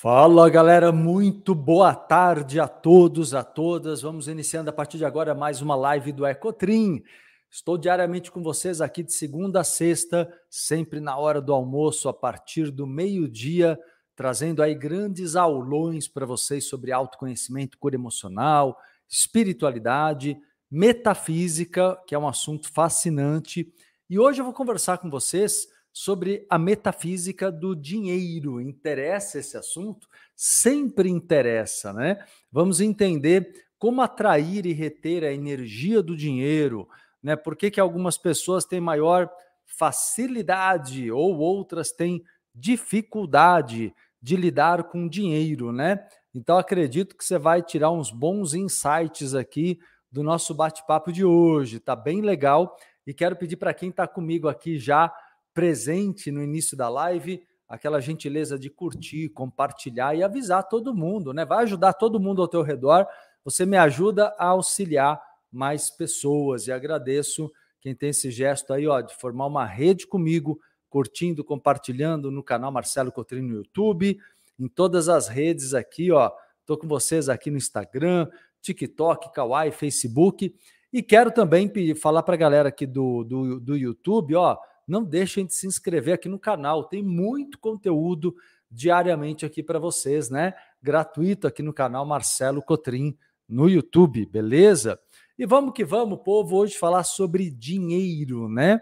[0.00, 4.00] Fala galera, muito boa tarde a todos, a todas.
[4.00, 7.02] Vamos iniciando a partir de agora mais uma live do Ecotrim.
[7.50, 12.14] Estou diariamente com vocês aqui de segunda a sexta, sempre na hora do almoço, a
[12.14, 13.76] partir do meio-dia,
[14.14, 18.78] trazendo aí grandes aulões para vocês sobre autoconhecimento, cura emocional,
[19.08, 20.38] espiritualidade,
[20.70, 23.68] metafísica, que é um assunto fascinante.
[24.08, 25.66] E hoje eu vou conversar com vocês
[25.98, 28.60] sobre a metafísica do dinheiro.
[28.60, 30.06] Interessa esse assunto?
[30.36, 32.24] Sempre interessa, né?
[32.52, 36.88] Vamos entender como atrair e reter a energia do dinheiro,
[37.20, 37.34] né?
[37.34, 39.28] Por que, que algumas pessoas têm maior
[39.66, 42.22] facilidade ou outras têm
[42.54, 43.92] dificuldade
[44.22, 45.98] de lidar com dinheiro, né?
[46.32, 49.80] Então acredito que você vai tirar uns bons insights aqui
[50.12, 51.80] do nosso bate-papo de hoje.
[51.80, 55.12] Tá bem legal e quero pedir para quem está comigo aqui já
[55.58, 61.44] presente no início da live, aquela gentileza de curtir, compartilhar e avisar todo mundo, né?
[61.44, 63.04] Vai ajudar todo mundo ao teu redor.
[63.42, 67.50] Você me ajuda a auxiliar mais pessoas e agradeço
[67.80, 72.70] quem tem esse gesto aí, ó, de formar uma rede comigo, curtindo, compartilhando no canal
[72.70, 74.16] Marcelo Cotrino no YouTube,
[74.60, 76.30] em todas as redes aqui, ó.
[76.64, 78.28] Tô com vocês aqui no Instagram,
[78.60, 80.54] TikTok, Kawaii, Facebook.
[80.92, 84.56] E quero também falar para a galera aqui do, do, do YouTube, ó,
[84.88, 88.34] não deixem de se inscrever aqui no canal, tem muito conteúdo
[88.70, 90.54] diariamente aqui para vocês, né?
[90.82, 93.16] Gratuito aqui no canal Marcelo Cotrim
[93.48, 94.98] no YouTube, beleza?
[95.38, 98.80] E vamos que vamos, povo, hoje falar sobre dinheiro, né?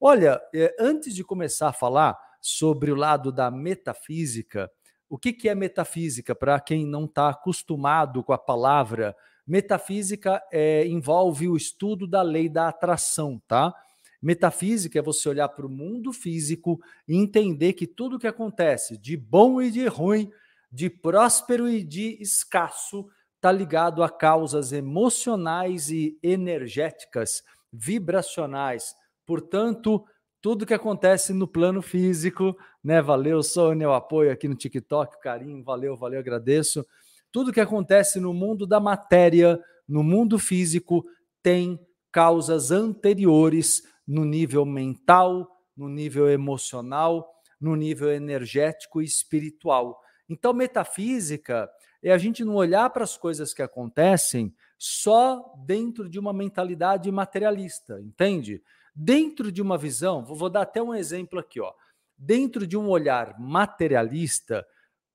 [0.00, 4.70] Olha, é, antes de começar a falar sobre o lado da metafísica,
[5.08, 9.16] o que, que é metafísica para quem não está acostumado com a palavra?
[9.46, 13.72] Metafísica é, envolve o estudo da lei da atração, tá?
[14.20, 19.16] Metafísica é você olhar para o mundo físico e entender que tudo que acontece, de
[19.16, 20.30] bom e de ruim,
[20.70, 27.42] de próspero e de escasso, está ligado a causas emocionais e energéticas,
[27.72, 28.94] vibracionais.
[29.24, 30.04] Portanto,
[30.40, 33.02] tudo que acontece no plano físico, né?
[33.02, 36.86] Valeu, Sônia, o apoio aqui no TikTok, carinho, valeu, valeu, agradeço.
[37.32, 41.04] Tudo que acontece no mundo da matéria, no mundo físico,
[41.42, 41.78] tem
[42.10, 50.00] causas anteriores no nível mental, no nível emocional, no nível energético e espiritual.
[50.28, 51.68] Então, metafísica
[52.02, 57.10] é a gente não olhar para as coisas que acontecem só dentro de uma mentalidade
[57.10, 58.62] materialista, entende?
[58.94, 61.72] Dentro de uma visão, vou dar até um exemplo aqui, ó.
[62.16, 64.66] Dentro de um olhar materialista,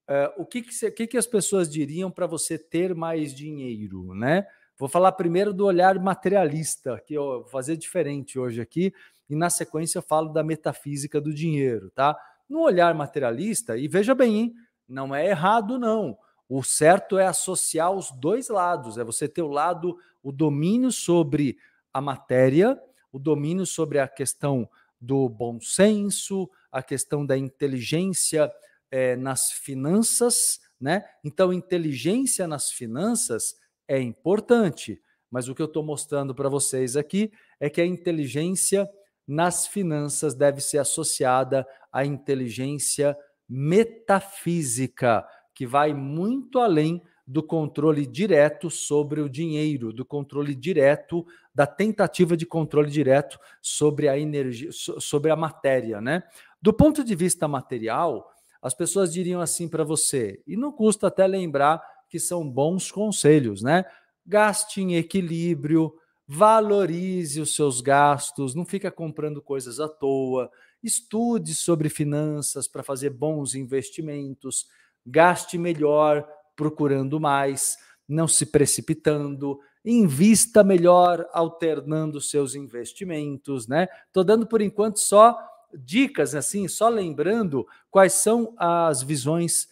[0.09, 4.46] uh, o que, que, que, que as pessoas diriam para você ter mais dinheiro, né?
[4.78, 8.94] Vou falar primeiro do olhar materialista, que eu vou fazer diferente hoje aqui,
[9.30, 12.18] e na sequência eu falo da metafísica do dinheiro, tá?
[12.50, 14.54] No olhar materialista, e veja bem, hein,
[14.88, 16.18] não é errado não.
[16.50, 21.58] O certo é associar os dois lados, é você ter o lado, o domínio sobre
[21.94, 22.78] a matéria,
[23.12, 28.52] o domínio sobre a questão do bom senso, a questão da inteligência
[28.92, 31.06] é, nas finanças, né?
[31.24, 33.56] Então, inteligência nas finanças
[33.91, 37.29] é importante, mas o que eu estou mostrando para vocês aqui
[37.59, 38.90] é que a inteligência
[39.28, 43.18] nas finanças deve ser associada à inteligência
[43.50, 51.68] metafísica, que vai muito além do controle direto sobre o dinheiro, do controle direto, da
[51.68, 56.24] tentativa de controle direto sobre a energia, sobre a matéria, né?
[56.62, 58.31] Do ponto de vista material,
[58.62, 61.81] as pessoas diriam assim para você, e não custa até lembrar
[62.12, 63.86] que são bons conselhos, né?
[64.28, 65.96] Gaste em equilíbrio,
[66.28, 70.52] valorize os seus gastos, não fica comprando coisas à toa,
[70.84, 74.68] estude sobre finanças para fazer bons investimentos,
[75.06, 83.88] gaste melhor, procurando mais, não se precipitando, invista melhor, alternando seus investimentos, né?
[84.12, 85.38] Tô dando por enquanto só
[85.74, 89.69] dicas assim, só lembrando quais são as visões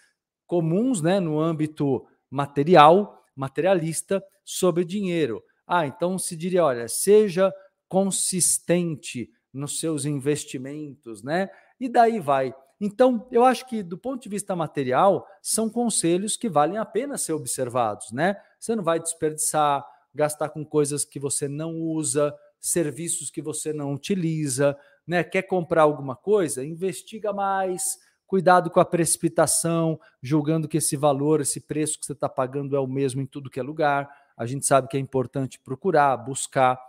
[0.48, 5.44] comuns, né, no âmbito material, materialista, sobre dinheiro.
[5.68, 7.54] Ah, então se diria, olha, seja
[7.88, 11.50] consistente nos seus investimentos, né?
[11.80, 12.54] E daí vai.
[12.80, 17.18] Então, eu acho que do ponto de vista material, são conselhos que valem a pena
[17.18, 18.38] ser observados, né?
[18.60, 23.94] Você não vai desperdiçar, gastar com coisas que você não usa, serviços que você não
[23.94, 25.24] utiliza, né?
[25.24, 26.64] Quer comprar alguma coisa?
[26.64, 27.98] Investiga mais,
[28.30, 32.80] Cuidado com a precipitação, julgando que esse valor, esse preço que você está pagando é
[32.80, 34.08] o mesmo em tudo que é lugar.
[34.38, 36.80] A gente sabe que é importante procurar, buscar.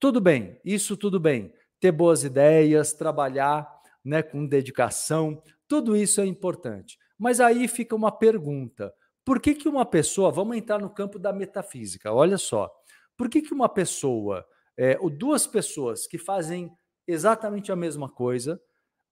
[0.00, 1.54] Tudo bem, isso tudo bem.
[1.78, 3.64] Ter boas ideias, trabalhar
[4.04, 6.98] né, com dedicação, tudo isso é importante.
[7.16, 8.92] Mas aí fica uma pergunta:
[9.24, 12.68] por que, que uma pessoa, vamos entrar no campo da metafísica, olha só,
[13.16, 14.44] por que, que uma pessoa,
[14.76, 16.76] é, ou duas pessoas que fazem
[17.06, 18.60] exatamente a mesma coisa,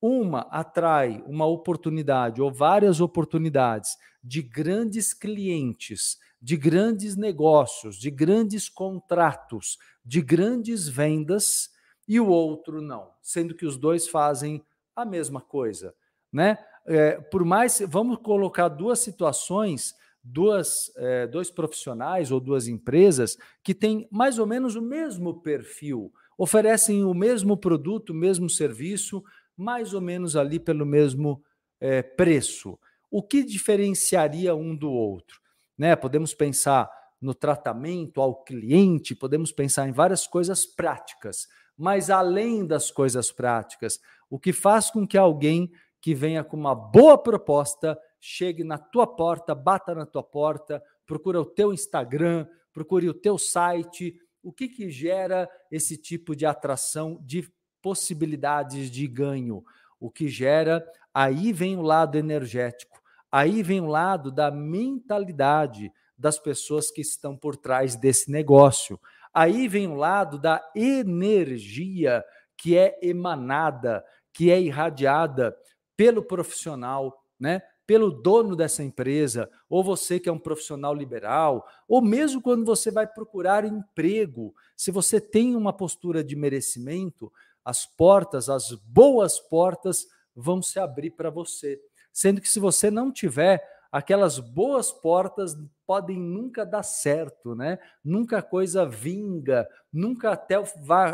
[0.06, 8.68] uma atrai uma oportunidade ou várias oportunidades de grandes clientes, de grandes negócios, de grandes
[8.68, 11.70] contratos, de grandes vendas,
[12.06, 14.62] e o outro não, sendo que os dois fazem
[14.94, 15.94] a mesma coisa,
[16.30, 16.58] né?
[16.86, 23.74] É, por mais, vamos colocar duas situações, duas, é, dois profissionais ou duas empresas que
[23.74, 29.24] têm mais ou menos o mesmo perfil, oferecem o mesmo produto, o mesmo serviço,
[29.56, 31.42] mais ou menos ali pelo mesmo
[31.80, 32.78] é, preço.
[33.10, 35.40] O que diferenciaria um do outro?
[35.76, 35.94] Né?
[35.94, 36.90] Podemos pensar
[37.20, 43.98] no tratamento ao cliente, podemos pensar em várias coisas práticas, mas além das coisas práticas,
[44.28, 49.06] o que faz com que alguém que venha com uma boa proposta chegue na tua
[49.06, 54.68] porta, bata na tua porta, procura o teu Instagram, procure o teu site, o que
[54.68, 57.50] que gera esse tipo de atração, de
[57.84, 59.62] possibilidades de ganho?
[60.00, 60.82] O que gera,
[61.12, 62.98] aí vem o lado energético,
[63.30, 68.98] aí vem o lado da mentalidade das pessoas que estão por trás desse negócio.
[69.34, 72.24] Aí vem o lado da energia
[72.56, 74.02] que é emanada,
[74.32, 75.54] que é irradiada
[75.94, 77.60] pelo profissional, né?
[77.86, 82.90] Pelo dono dessa empresa, ou você que é um profissional liberal, ou mesmo quando você
[82.90, 87.30] vai procurar emprego, se você tem uma postura de merecimento,
[87.64, 91.80] as portas, as boas portas vão se abrir para você.
[92.12, 95.56] Sendo que se você não tiver, aquelas boas portas
[95.86, 97.78] podem nunca dar certo, né?
[98.04, 100.64] Nunca a coisa vinga, nunca até o,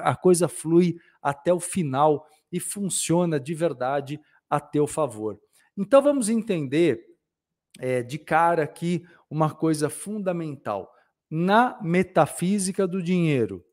[0.02, 5.38] a coisa flui até o final e funciona de verdade a teu favor.
[5.76, 7.00] Então vamos entender
[7.78, 10.90] é, de cara aqui uma coisa fundamental.
[11.30, 13.64] Na metafísica do dinheiro,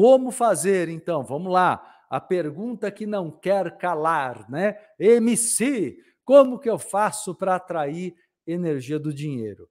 [0.00, 1.22] como fazer então?
[1.22, 1.86] Vamos lá.
[2.08, 4.74] A pergunta que não quer calar, né?
[4.98, 5.94] MC,
[6.24, 8.14] como que eu faço para atrair
[8.46, 9.68] energia do dinheiro?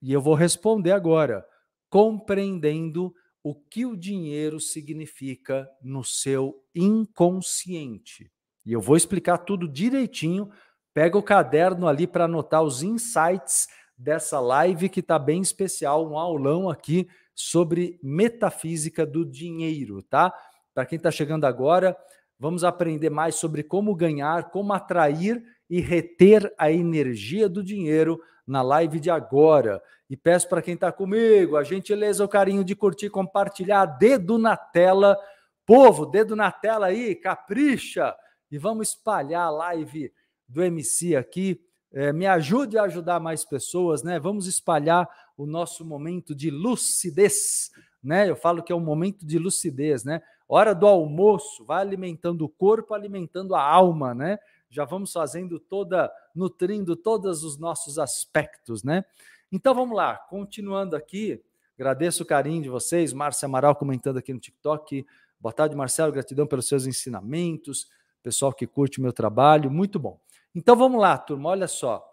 [0.00, 1.46] E eu vou responder agora,
[1.90, 8.32] compreendendo o que o dinheiro significa no seu inconsciente.
[8.64, 10.48] E eu vou explicar tudo direitinho.
[10.94, 16.18] Pega o caderno ali para anotar os insights dessa live que está bem especial, um
[16.18, 17.06] aulão aqui
[17.36, 20.34] sobre metafísica do dinheiro, tá?
[20.74, 21.94] Para quem está chegando agora,
[22.38, 28.62] vamos aprender mais sobre como ganhar, como atrair e reter a energia do dinheiro na
[28.62, 29.82] live de agora.
[30.08, 34.56] E peço para quem está comigo a gentileza, o carinho de curtir, compartilhar, dedo na
[34.56, 35.18] tela.
[35.66, 38.16] Povo, dedo na tela aí, capricha
[38.50, 40.12] e vamos espalhar a live
[40.48, 41.60] do MC aqui.
[41.92, 44.18] É, me ajude a ajudar mais pessoas, né?
[44.18, 47.70] Vamos espalhar o nosso momento de lucidez,
[48.02, 48.28] né?
[48.28, 50.22] Eu falo que é um momento de lucidez, né?
[50.48, 54.38] Hora do almoço, vai alimentando o corpo, alimentando a alma, né?
[54.76, 59.04] já vamos fazendo toda, nutrindo todos os nossos aspectos, né?
[59.50, 61.42] Então vamos lá, continuando aqui,
[61.78, 65.06] agradeço o carinho de vocês, Márcia Amaral comentando aqui no TikTok.
[65.40, 67.88] Boa tarde, Marcelo, gratidão pelos seus ensinamentos,
[68.22, 70.20] pessoal que curte o meu trabalho, muito bom.
[70.54, 72.04] Então vamos lá, turma, olha só,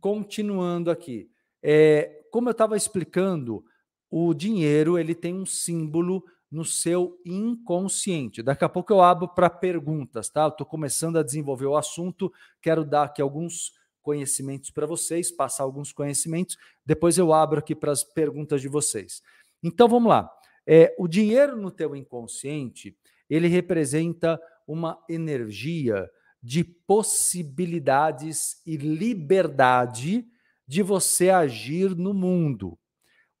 [0.00, 1.30] continuando aqui.
[1.62, 3.64] É, como eu estava explicando,
[4.10, 8.42] o dinheiro ele tem um símbolo no seu inconsciente.
[8.42, 10.48] Daqui a pouco eu abro para perguntas, tá?
[10.48, 12.32] Estou começando a desenvolver o assunto,
[12.62, 17.92] quero dar aqui alguns conhecimentos para vocês, passar alguns conhecimentos, depois eu abro aqui para
[17.92, 19.22] as perguntas de vocês.
[19.62, 20.30] Então vamos lá.
[20.66, 22.96] É, o dinheiro no teu inconsciente,
[23.28, 26.08] ele representa uma energia
[26.42, 30.26] de possibilidades e liberdade
[30.68, 32.78] de você agir no mundo.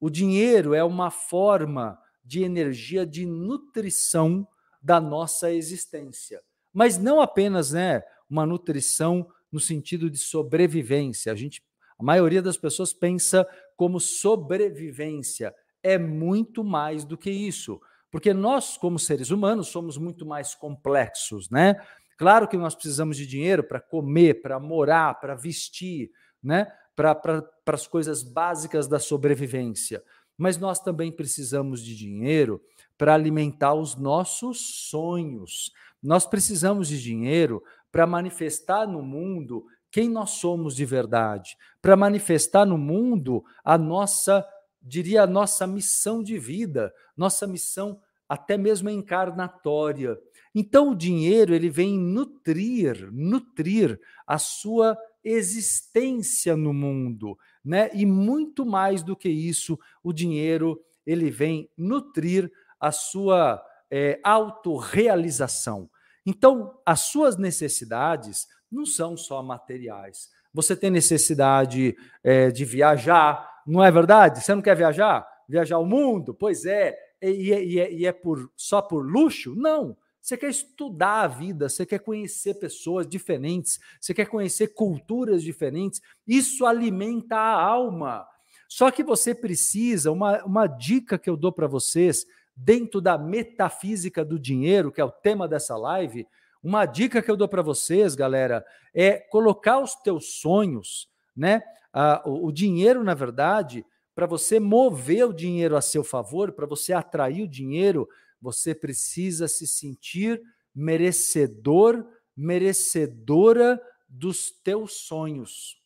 [0.00, 4.48] O dinheiro é uma forma de energia de nutrição
[4.80, 6.40] da nossa existência.
[6.72, 11.30] Mas não apenas né, uma nutrição no sentido de sobrevivência.
[11.30, 11.62] A gente,
[11.98, 15.54] a maioria das pessoas pensa como sobrevivência.
[15.82, 17.80] É muito mais do que isso,
[18.10, 21.76] porque nós, como seres humanos, somos muito mais complexos, né?
[22.16, 26.10] Claro que nós precisamos de dinheiro para comer, para morar, para vestir,
[26.42, 26.66] né?
[26.98, 30.02] Para as coisas básicas da sobrevivência
[30.38, 32.62] mas nós também precisamos de dinheiro
[32.96, 35.72] para alimentar os nossos sonhos.
[36.00, 42.64] Nós precisamos de dinheiro para manifestar no mundo quem nós somos de verdade, para manifestar
[42.64, 44.46] no mundo a nossa,
[44.80, 50.16] diria, a nossa missão de vida, nossa missão até mesmo encarnatória.
[50.54, 57.90] Então o dinheiro ele vem nutrir, nutrir a sua existência no mundo, né?
[57.92, 65.90] E muito mais do que isso, o dinheiro ele vem nutrir a sua é, autorrealização.
[66.24, 70.28] Então, as suas necessidades não são só materiais.
[70.52, 74.42] Você tem necessidade é, de viajar, não é verdade?
[74.42, 75.26] Você não quer viajar?
[75.48, 76.34] Viajar o mundo?
[76.34, 76.96] Pois é.
[77.20, 79.54] E, e, e é por, só por luxo?
[79.54, 79.96] Não.
[80.28, 86.02] Você quer estudar a vida, você quer conhecer pessoas diferentes, você quer conhecer culturas diferentes.
[86.26, 88.28] Isso alimenta a alma.
[88.68, 94.22] Só que você precisa, uma, uma dica que eu dou para vocês, dentro da metafísica
[94.22, 96.28] do dinheiro, que é o tema dessa live,
[96.62, 101.62] uma dica que eu dou para vocês, galera, é colocar os teus sonhos, né?
[101.90, 103.82] Ah, o, o dinheiro, na verdade,
[104.14, 108.06] para você mover o dinheiro a seu favor, para você atrair o dinheiro,
[108.40, 110.40] você precisa se sentir
[110.74, 115.76] merecedor, merecedora dos teus sonhos.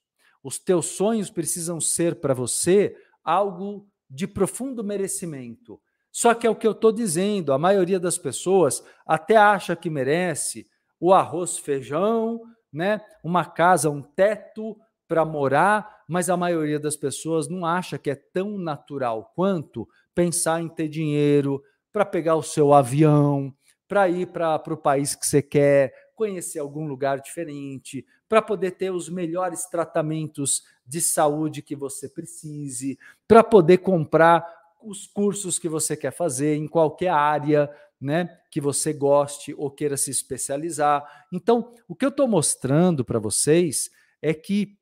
[0.42, 5.80] Os teus sonhos precisam ser para você algo de profundo merecimento.
[6.10, 9.88] Só que é o que eu estou dizendo, a maioria das pessoas até acha que
[9.88, 10.66] merece
[11.00, 12.40] o arroz, feijão,
[12.70, 13.00] né?
[13.24, 14.76] uma casa, um teto
[15.08, 20.60] para morar, mas a maioria das pessoas não acha que é tão natural quanto pensar
[20.60, 23.54] em ter dinheiro para pegar o seu avião,
[23.86, 28.90] para ir para o país que você quer, conhecer algum lugar diferente, para poder ter
[28.90, 34.46] os melhores tratamentos de saúde que você precise, para poder comprar
[34.82, 37.70] os cursos que você quer fazer em qualquer área,
[38.00, 41.26] né, que você goste ou queira se especializar.
[41.32, 44.76] Então, o que eu estou mostrando para vocês é que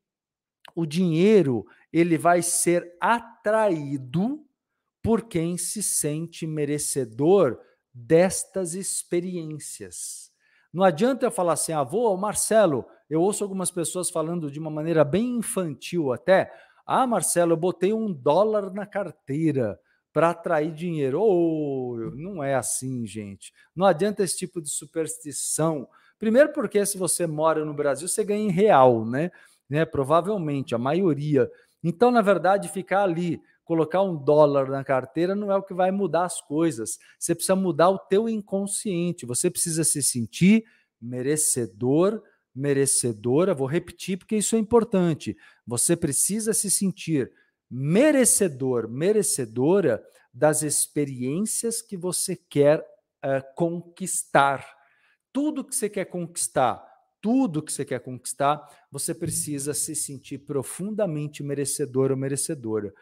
[0.74, 4.42] o dinheiro ele vai ser atraído
[5.02, 7.58] por quem se sente merecedor
[7.92, 10.30] destas experiências.
[10.72, 15.04] Não adianta eu falar assim, avô, Marcelo, eu ouço algumas pessoas falando de uma maneira
[15.04, 16.52] bem infantil até,
[16.86, 19.78] ah, Marcelo, eu botei um dólar na carteira
[20.12, 21.20] para atrair dinheiro.
[21.22, 23.52] Oh, não é assim, gente.
[23.74, 25.88] Não adianta esse tipo de superstição.
[26.18, 29.30] Primeiro, porque se você mora no Brasil, você ganha em real, né?
[29.68, 29.84] né?
[29.84, 31.48] Provavelmente, a maioria.
[31.82, 33.40] Então, na verdade, ficar ali,
[33.70, 36.98] colocar um dólar na carteira não é o que vai mudar as coisas.
[37.16, 39.24] Você precisa mudar o teu inconsciente.
[39.24, 40.64] Você precisa se sentir
[41.00, 42.20] merecedor,
[42.52, 43.54] merecedora.
[43.54, 45.36] Vou repetir porque isso é importante.
[45.64, 47.30] Você precisa se sentir
[47.70, 50.02] merecedor, merecedora
[50.34, 54.66] das experiências que você quer uh, conquistar.
[55.32, 56.84] Tudo que você quer conquistar,
[57.20, 58.60] tudo que você quer conquistar,
[58.90, 62.92] você precisa se sentir profundamente merecedor ou merecedora.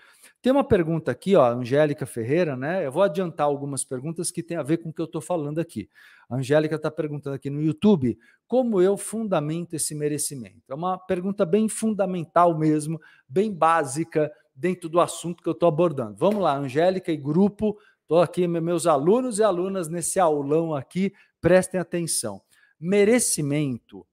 [0.43, 2.85] Tem uma pergunta aqui, ó, Angélica Ferreira, né?
[2.85, 5.59] Eu vou adiantar algumas perguntas que tem a ver com o que eu estou falando
[5.59, 5.89] aqui.
[6.29, 10.63] A Angélica está perguntando aqui no YouTube como eu fundamento esse merecimento.
[10.69, 16.17] É uma pergunta bem fundamental mesmo, bem básica, dentro do assunto que eu estou abordando.
[16.17, 21.81] Vamos lá, Angélica e grupo, estou aqui, meus alunos e alunas nesse aulão aqui, prestem
[21.81, 22.43] atenção.
[22.81, 24.07] Merecimento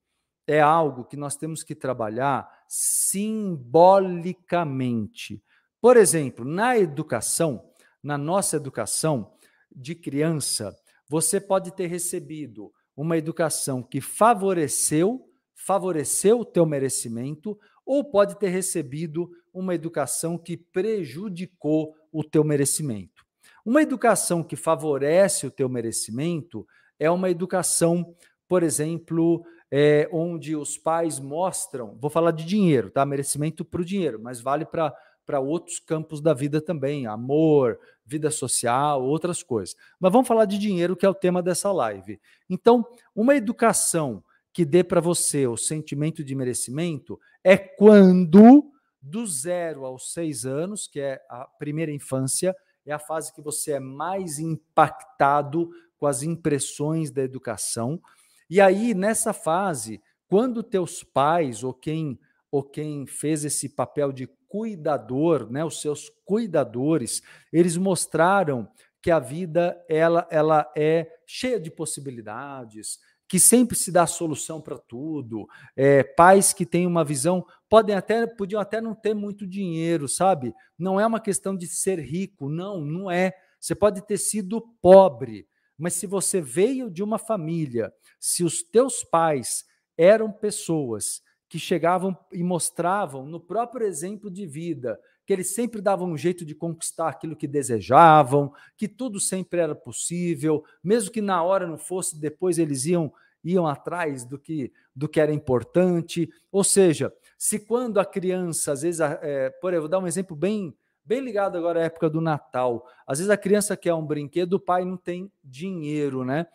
[0.46, 5.42] é algo que nós temos que trabalhar simbolicamente.
[5.80, 7.70] Por exemplo, na educação,
[8.02, 9.32] na nossa educação
[9.74, 10.76] de criança,
[11.08, 18.48] você pode ter recebido uma educação que favoreceu, favoreceu o teu merecimento, ou pode ter
[18.48, 23.24] recebido uma educação que prejudicou o teu merecimento.
[23.64, 26.66] Uma educação que favorece o teu merecimento
[26.98, 28.16] é uma educação,
[28.48, 33.04] por exemplo, é, onde os pais mostram, vou falar de dinheiro, tá?
[33.04, 39.02] Merecimento para o dinheiro, mas vale para outros campos da vida também, amor, vida social,
[39.02, 39.74] outras coisas.
[39.98, 42.20] Mas vamos falar de dinheiro, que é o tema dessa live.
[42.48, 44.22] Então, uma educação
[44.52, 48.72] que dê para você o sentimento de merecimento é quando
[49.02, 53.72] do zero aos seis anos, que é a primeira infância, é a fase que você
[53.72, 58.00] é mais impactado com as impressões da educação.
[58.48, 62.18] E aí, nessa fase, quando teus pais ou quem
[62.50, 67.20] ou quem fez esse papel de cuidador, né, os seus cuidadores,
[67.52, 68.68] eles mostraram
[69.02, 72.98] que a vida ela, ela é cheia de possibilidades,
[73.28, 78.26] que sempre se dá solução para tudo, é, pais que têm uma visão, podem até,
[78.26, 80.54] podiam até não ter muito dinheiro, sabe?
[80.78, 83.32] Não é uma questão de ser rico, não, não é.
[83.60, 85.46] Você pode ter sido pobre,
[85.78, 89.64] mas se você veio de uma família, se os teus pais
[89.96, 96.08] eram pessoas que chegavam e mostravam no próprio exemplo de vida que eles sempre davam
[96.08, 101.42] um jeito de conquistar aquilo que desejavam, que tudo sempre era possível, mesmo que na
[101.42, 103.12] hora não fosse, depois eles iam
[103.44, 106.28] iam atrás do que do que era importante.
[106.50, 110.34] Ou seja, Se quando a criança, às vezes, é, por exemplo, vou dar um exemplo
[110.34, 110.74] bem,
[111.06, 112.84] bem ligado agora à época do Natal.
[113.06, 116.46] Às vezes a criança quer um brinquedo, o pai não tem dinheiro, né?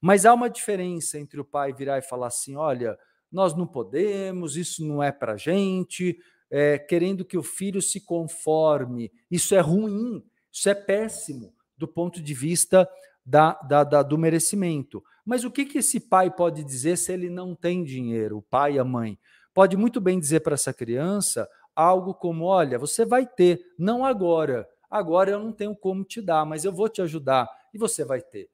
[0.00, 2.96] Mas há uma diferença entre o pai virar e falar assim: olha,
[3.30, 6.16] nós não podemos, isso não é para gente,
[6.50, 9.10] é, querendo que o filho se conforme.
[9.30, 12.88] Isso é ruim, isso é péssimo do ponto de vista
[13.24, 15.02] da, da, da, do merecimento.
[15.24, 18.78] Mas o que, que esse pai pode dizer se ele não tem dinheiro, o pai
[18.78, 19.18] a mãe?
[19.52, 24.66] Pode muito bem dizer para essa criança algo como: olha, você vai ter, não agora.
[24.90, 28.22] Agora eu não tenho como te dar, mas eu vou te ajudar e você vai
[28.22, 28.48] ter.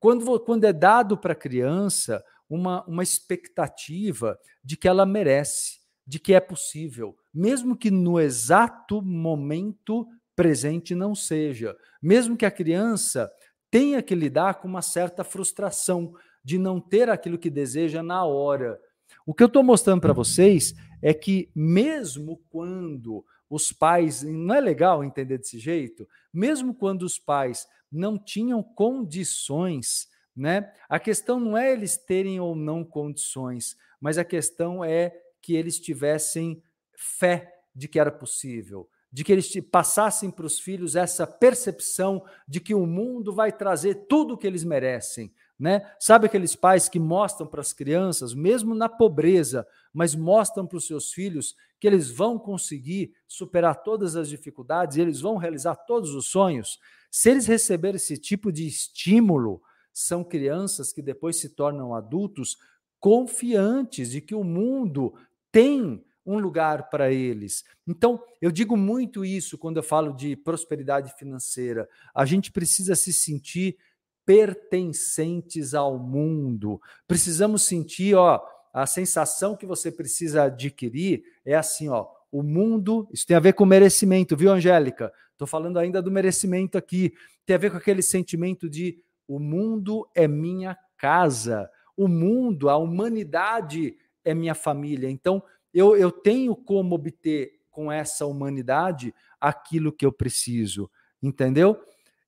[0.00, 6.18] Quando, quando é dado para a criança uma, uma expectativa de que ela merece, de
[6.18, 13.30] que é possível, mesmo que no exato momento presente não seja, mesmo que a criança
[13.70, 16.14] tenha que lidar com uma certa frustração
[16.44, 18.80] de não ter aquilo que deseja na hora.
[19.24, 24.60] O que eu estou mostrando para vocês é que, mesmo quando os pais, não é
[24.60, 30.72] legal entender desse jeito, mesmo quando os pais não tinham condições, né?
[30.88, 35.78] A questão não é eles terem ou não condições, mas a questão é que eles
[35.78, 36.62] tivessem
[36.96, 42.60] fé de que era possível, de que eles passassem para os filhos essa percepção de
[42.60, 45.30] que o mundo vai trazer tudo o que eles merecem.
[45.62, 45.88] Né?
[45.96, 49.64] Sabe aqueles pais que mostram para as crianças, mesmo na pobreza,
[49.94, 55.20] mas mostram para os seus filhos que eles vão conseguir superar todas as dificuldades, eles
[55.20, 56.80] vão realizar todos os sonhos?
[57.12, 62.56] Se eles receberem esse tipo de estímulo, são crianças que depois se tornam adultos
[62.98, 65.14] confiantes de que o mundo
[65.52, 67.62] tem um lugar para eles.
[67.86, 71.88] Então, eu digo muito isso quando eu falo de prosperidade financeira.
[72.12, 73.76] A gente precisa se sentir
[74.24, 76.80] pertencentes ao mundo.
[77.06, 78.40] Precisamos sentir, ó,
[78.72, 83.52] a sensação que você precisa adquirir é assim, ó, o mundo, isso tem a ver
[83.52, 85.12] com merecimento, viu, Angélica?
[85.32, 87.12] Estou falando ainda do merecimento aqui.
[87.44, 91.68] Tem a ver com aquele sentimento de o mundo é minha casa.
[91.96, 95.10] O mundo, a humanidade é minha família.
[95.10, 95.42] Então,
[95.74, 100.90] eu, eu tenho como obter com essa humanidade aquilo que eu preciso,
[101.22, 101.78] entendeu?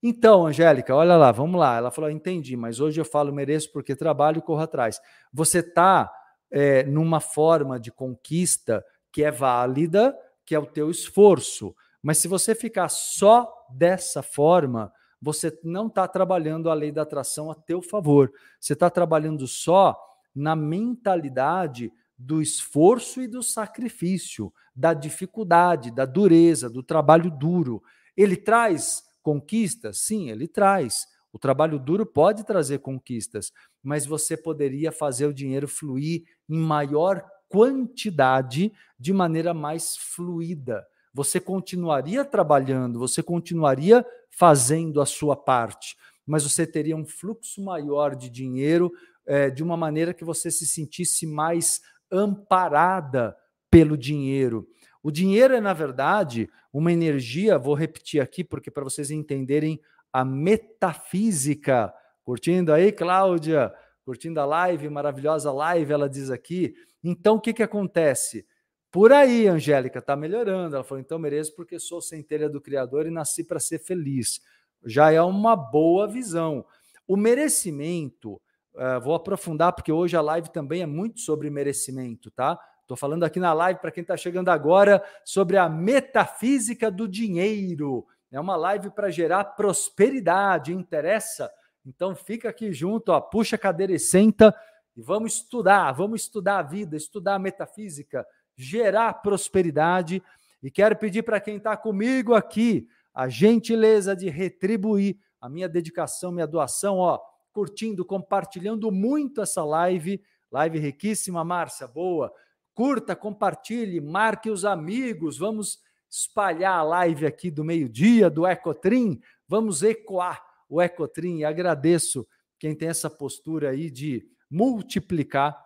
[0.06, 1.78] Então, Angélica, olha lá, vamos lá.
[1.78, 5.00] Ela falou: entendi, mas hoje eu falo mereço porque trabalho e corro atrás.
[5.32, 6.12] Você está
[6.50, 10.14] é, numa forma de conquista que é válida,
[10.44, 11.74] que é o teu esforço.
[12.02, 17.50] Mas se você ficar só dessa forma, você não está trabalhando a lei da atração
[17.50, 18.30] a teu favor.
[18.60, 19.98] Você está trabalhando só
[20.34, 27.82] na mentalidade do esforço e do sacrifício, da dificuldade, da dureza, do trabalho duro.
[28.14, 29.98] Ele traz conquistas?
[30.00, 31.06] Sim, ele traz.
[31.32, 33.50] O trabalho duro pode trazer conquistas,
[33.82, 40.86] mas você poderia fazer o dinheiro fluir em maior quantidade de maneira mais fluida.
[41.12, 48.14] Você continuaria trabalhando, você continuaria fazendo a sua parte, mas você teria um fluxo maior
[48.14, 48.92] de dinheiro
[49.26, 53.36] é, de uma maneira que você se sentisse mais amparada
[53.70, 54.68] pelo dinheiro.
[55.04, 59.78] O dinheiro é, na verdade, uma energia, vou repetir aqui, porque para vocês entenderem
[60.10, 61.92] a metafísica.
[62.24, 63.70] Curtindo aí, Cláudia?
[64.02, 66.74] Curtindo a live, maravilhosa live, ela diz aqui.
[67.02, 68.46] Então, o que, que acontece?
[68.90, 70.76] Por aí, Angélica, está melhorando.
[70.76, 74.40] Ela falou, então mereço porque sou centelha do Criador e nasci para ser feliz.
[74.86, 76.64] Já é uma boa visão.
[77.06, 78.40] O merecimento
[78.74, 82.58] Uh, vou aprofundar, porque hoje a live também é muito sobre merecimento, tá?
[82.84, 88.06] Estou falando aqui na live, para quem está chegando agora, sobre a metafísica do dinheiro.
[88.30, 91.50] É uma live para gerar prosperidade, interessa?
[91.84, 94.54] Então fica aqui junto, ó, puxa a cadeira e senta
[94.94, 100.22] e vamos estudar, vamos estudar a vida, estudar a metafísica, gerar prosperidade.
[100.62, 106.30] E quero pedir para quem está comigo aqui a gentileza de retribuir a minha dedicação,
[106.30, 107.18] minha doação, ó
[107.54, 110.20] curtindo, compartilhando muito essa live.
[110.50, 112.32] Live riquíssima, Márcia, boa.
[112.74, 115.38] Curta, compartilhe, marque os amigos.
[115.38, 115.78] Vamos
[116.10, 119.20] espalhar a live aqui do meio-dia do Ecotrim.
[119.46, 121.38] Vamos ecoar o Ecotrim.
[121.38, 122.26] E agradeço
[122.58, 125.56] quem tem essa postura aí de multiplicar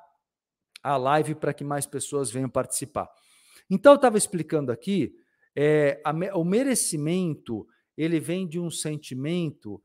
[0.83, 3.09] a live para que mais pessoas venham participar.
[3.71, 5.15] Então, eu estava explicando aqui,
[5.57, 7.67] é, a, o merecimento
[7.97, 9.83] ele vem de um sentimento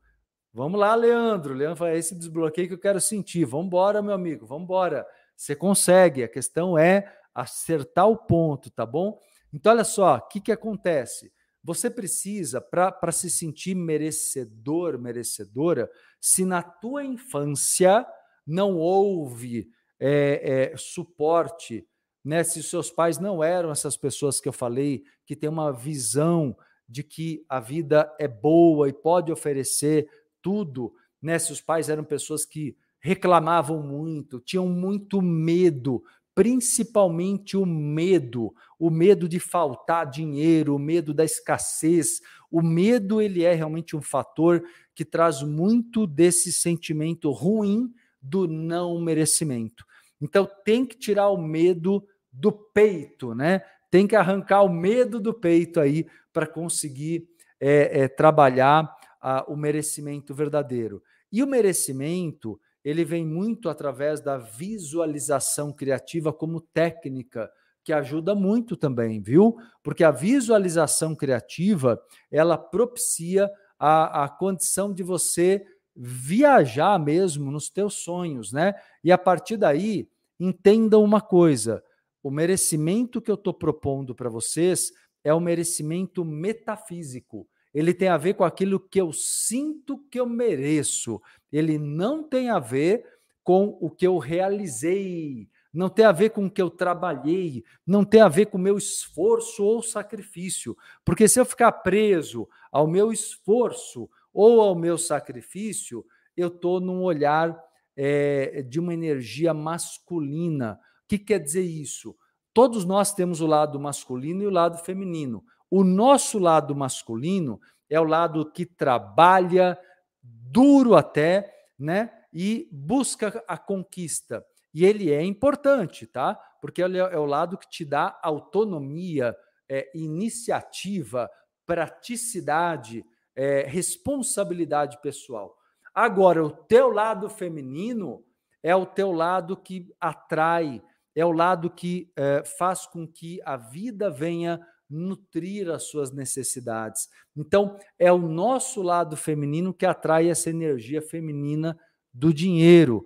[0.56, 1.52] Vamos lá, Leandro.
[1.52, 3.44] Leandro é esse desbloqueio que eu quero sentir.
[3.44, 4.46] Vamos embora, meu amigo.
[4.46, 5.04] Vamos embora.
[5.36, 6.22] Você consegue.
[6.22, 9.18] A questão é acertar o ponto, tá bom?
[9.52, 11.32] Então, olha só, o que, que acontece?
[11.62, 18.06] Você precisa, para se sentir merecedor, merecedora, se na tua infância
[18.46, 21.86] não houve é, é, suporte
[22.24, 22.42] né?
[22.42, 26.56] Se seus pais não eram essas pessoas que eu falei, que têm uma visão
[26.88, 30.08] de que a vida é boa e pode oferecer
[30.40, 31.38] tudo, né?
[31.38, 36.02] Se os pais eram pessoas que reclamavam muito, tinham muito medo,
[36.34, 42.22] principalmente o medo, o medo de faltar dinheiro, o medo da escassez.
[42.50, 44.64] O medo ele é realmente um fator
[44.94, 49.84] que traz muito desse sentimento ruim do não merecimento.
[50.18, 53.60] Então tem que tirar o medo do peito, né?
[53.90, 57.28] Tem que arrancar o medo do peito aí para conseguir
[57.60, 58.90] é, é, trabalhar
[59.20, 61.02] a, o merecimento verdadeiro.
[61.30, 67.50] E o merecimento ele vem muito através da visualização criativa como técnica,
[67.82, 69.56] que ajuda muito também, viu?
[69.82, 75.64] Porque a visualização criativa ela propicia a, a condição de você
[75.96, 78.74] viajar mesmo nos teus sonhos, né?
[79.02, 81.82] E a partir daí, entendam uma coisa:
[82.22, 84.90] o merecimento que eu estou propondo para vocês
[85.22, 87.48] é o merecimento metafísico.
[87.74, 91.20] Ele tem a ver com aquilo que eu sinto que eu mereço.
[91.52, 93.04] Ele não tem a ver
[93.42, 98.04] com o que eu realizei, não tem a ver com o que eu trabalhei, não
[98.04, 100.76] tem a ver com o meu esforço ou sacrifício.
[101.04, 106.06] Porque se eu ficar preso ao meu esforço ou ao meu sacrifício,
[106.36, 107.60] eu estou num olhar
[107.96, 112.16] é, de uma energia masculina o que quer dizer isso?
[112.54, 115.44] Todos nós temos o lado masculino e o lado feminino.
[115.70, 119.78] O nosso lado masculino é o lado que trabalha
[120.22, 122.10] duro até, né?
[122.32, 124.44] E busca a conquista.
[124.72, 126.34] E ele é importante, tá?
[126.60, 129.36] Porque ele é o lado que te dá autonomia,
[129.68, 131.30] é, iniciativa,
[131.64, 133.04] praticidade,
[133.36, 135.56] é, responsabilidade pessoal.
[135.94, 138.24] Agora, o teu lado feminino
[138.62, 140.82] é o teu lado que atrai,
[141.14, 144.60] é o lado que é, faz com que a vida venha
[144.94, 147.08] nutrir as suas necessidades.
[147.36, 151.78] Então, é o nosso lado feminino que atrai essa energia feminina
[152.12, 153.04] do dinheiro.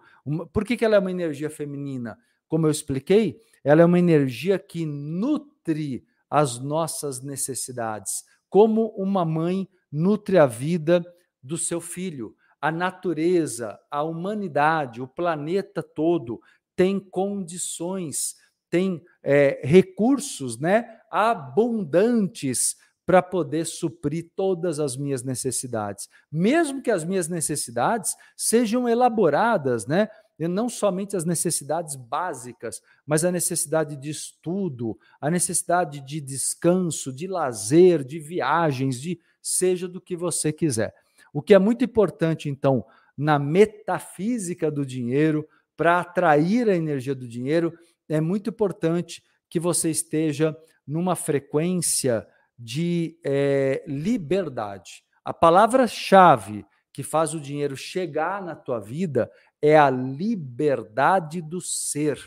[0.52, 2.18] Por que, que ela é uma energia feminina?
[2.46, 9.68] Como eu expliquei, ela é uma energia que nutre as nossas necessidades, como uma mãe
[9.90, 11.02] nutre a vida
[11.42, 12.34] do seu filho.
[12.60, 16.40] A natureza, a humanidade, o planeta todo
[16.76, 18.36] tem condições,
[18.70, 22.76] tem é, recursos né, abundantes
[23.08, 26.10] para poder suprir todas as minhas necessidades.
[26.30, 30.08] Mesmo que as minhas necessidades sejam elaboradas, né?
[30.38, 37.10] E não somente as necessidades básicas, mas a necessidade de estudo, a necessidade de descanso,
[37.10, 40.94] de lazer, de viagens, de seja do que você quiser.
[41.32, 42.84] O que é muito importante, então,
[43.16, 47.72] na metafísica do dinheiro, para atrair a energia do dinheiro,
[48.08, 50.56] é muito importante que você esteja
[50.88, 52.26] numa frequência
[52.58, 55.04] de é, liberdade.
[55.22, 62.18] A palavra-chave que faz o dinheiro chegar na tua vida é a liberdade do ser,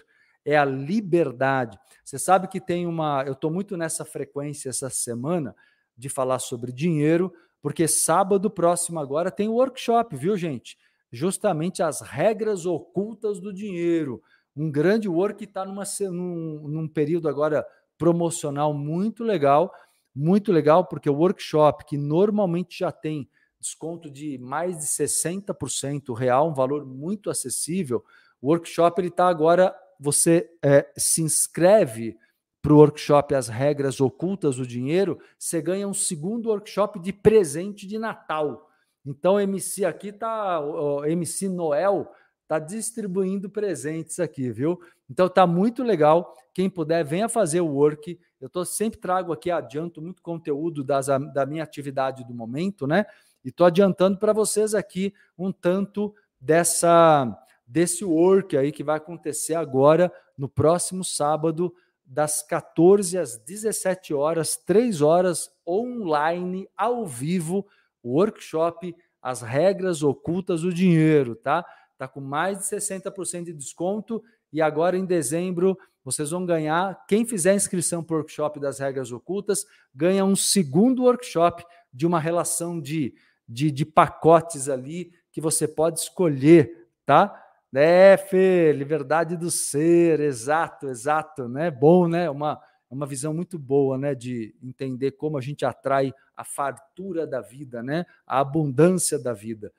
[0.45, 1.78] é a liberdade.
[2.06, 3.24] Você sabe que tem uma.
[3.26, 5.56] Eu estou muito nessa frequência essa semana
[5.97, 10.78] de falar sobre dinheiro, porque sábado próximo agora tem o workshop, viu, gente?
[11.12, 14.24] justamente as regras ocultas do dinheiro.
[14.56, 17.65] Um grande work que está num, num período agora
[18.01, 19.71] promocional muito legal,
[20.13, 26.49] muito legal, porque o workshop, que normalmente já tem desconto de mais de 60% real,
[26.49, 28.03] um valor muito acessível,
[28.41, 32.17] o workshop ele está agora, você é, se inscreve
[32.59, 37.85] para o workshop As Regras Ocultas do Dinheiro, você ganha um segundo workshop de presente
[37.85, 38.67] de Natal.
[39.05, 42.11] Então, MC aqui tá, o MC Noel
[42.47, 44.79] tá distribuindo presentes aqui, viu?
[45.12, 46.34] Então tá muito legal.
[46.54, 48.17] Quem puder, venha fazer o work.
[48.39, 53.06] Eu tô sempre trago aqui, adianto muito conteúdo das, da minha atividade do momento, né?
[53.43, 59.56] E tô adiantando para vocês aqui um tanto dessa desse work aí que vai acontecer
[59.56, 61.74] agora no próximo sábado
[62.06, 67.65] das 14 às 17 horas, 3 horas online ao vivo
[68.04, 71.65] workshop As Regras Ocultas do Dinheiro, tá?
[71.97, 77.25] Tá com mais de 60% de desconto e agora em dezembro vocês vão ganhar, quem
[77.25, 82.81] fizer inscrição para o workshop das regras ocultas, ganha um segundo workshop de uma relação
[82.81, 83.13] de,
[83.47, 87.37] de, de pacotes ali que você pode escolher, tá?
[87.73, 91.69] É, Fê, liberdade do ser, exato, exato, né?
[91.69, 92.29] Bom, né?
[92.29, 92.59] Uma,
[92.91, 97.81] uma visão muito boa, né, de entender como a gente atrai a fartura da vida,
[97.81, 99.71] né, a abundância da vida.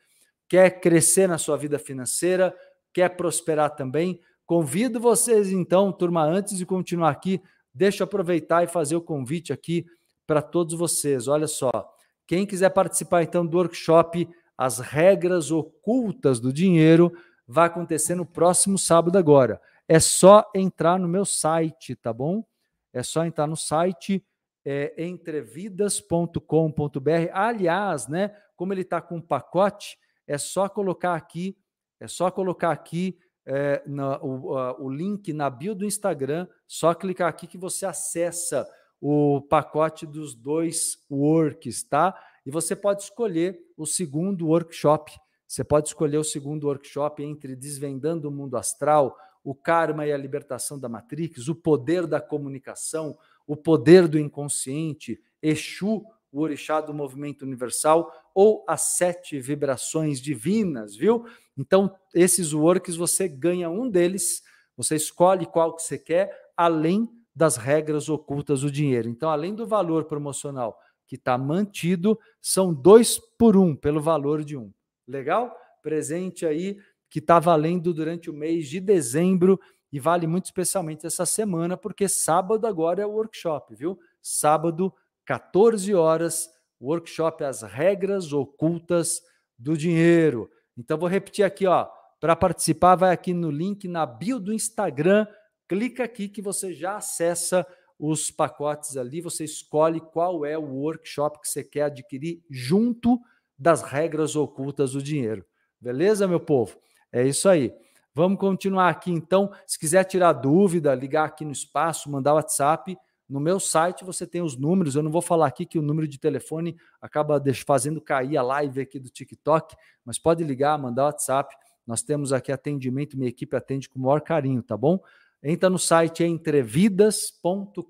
[0.49, 2.57] Quer crescer na sua vida financeira,
[2.91, 7.41] quer prosperar também, Convido vocês, então, turma, antes de continuar aqui,
[7.73, 9.87] deixa eu aproveitar e fazer o convite aqui
[10.27, 11.29] para todos vocês.
[11.29, 11.91] Olha só,
[12.27, 17.13] quem quiser participar, então, do workshop As Regras Ocultas do Dinheiro,
[17.47, 19.61] vai acontecer no próximo sábado agora.
[19.89, 22.45] É só entrar no meu site, tá bom?
[22.93, 24.25] É só entrar no site
[24.65, 27.11] é, entrevidas.com.br.
[27.33, 31.57] Aliás, né, como ele está com um pacote, é só colocar aqui,
[31.99, 37.29] é só colocar aqui é, na, o, o link na bio do Instagram, só clicar
[37.29, 38.69] aqui que você acessa
[39.01, 42.15] o pacote dos dois works, tá?
[42.47, 45.13] E você pode escolher o segundo workshop.
[45.47, 50.17] Você pode escolher o segundo workshop entre Desvendando o Mundo Astral, o Karma e a
[50.17, 56.95] Libertação da Matrix, o Poder da Comunicação, o Poder do Inconsciente, Exu, o Orixá do
[56.95, 61.27] Movimento Universal, ou as Sete Vibrações Divinas, viu?
[61.57, 64.43] Então, esses works você ganha um deles,
[64.77, 69.09] você escolhe qual que você quer, além das regras ocultas do dinheiro.
[69.09, 74.57] Então, além do valor promocional que está mantido, são dois por um, pelo valor de
[74.57, 74.73] um.
[75.07, 75.55] Legal?
[75.83, 76.79] Presente aí
[77.11, 79.61] que está valendo durante o mês de dezembro
[79.93, 83.99] e vale muito especialmente essa semana, porque sábado agora é o workshop, viu?
[84.23, 84.93] Sábado,
[85.25, 86.49] 14 horas,
[86.81, 89.21] workshop As Regras Ocultas
[89.59, 90.51] do Dinheiro.
[90.77, 91.89] Então, vou repetir aqui, ó.
[92.21, 95.27] Para participar, vai aqui no link na bio do Instagram,
[95.69, 97.67] clica aqui que você já acessa
[97.99, 103.21] os pacotes ali, você escolhe qual é o workshop que você quer adquirir junto
[103.57, 105.45] das regras ocultas do dinheiro.
[105.81, 106.77] Beleza, meu povo?
[107.13, 107.73] É isso aí.
[108.15, 109.53] Vamos continuar aqui então.
[109.67, 112.97] Se quiser tirar dúvida, ligar aqui no espaço, mandar WhatsApp.
[113.29, 114.95] No meu site você tem os números.
[114.95, 118.81] Eu não vou falar aqui que o número de telefone acaba fazendo cair a live
[118.81, 121.55] aqui do TikTok, mas pode ligar, mandar WhatsApp.
[121.87, 125.01] Nós temos aqui atendimento, minha equipe atende com o maior carinho, tá bom?
[125.43, 127.83] Entra no site entrevidas.com.br,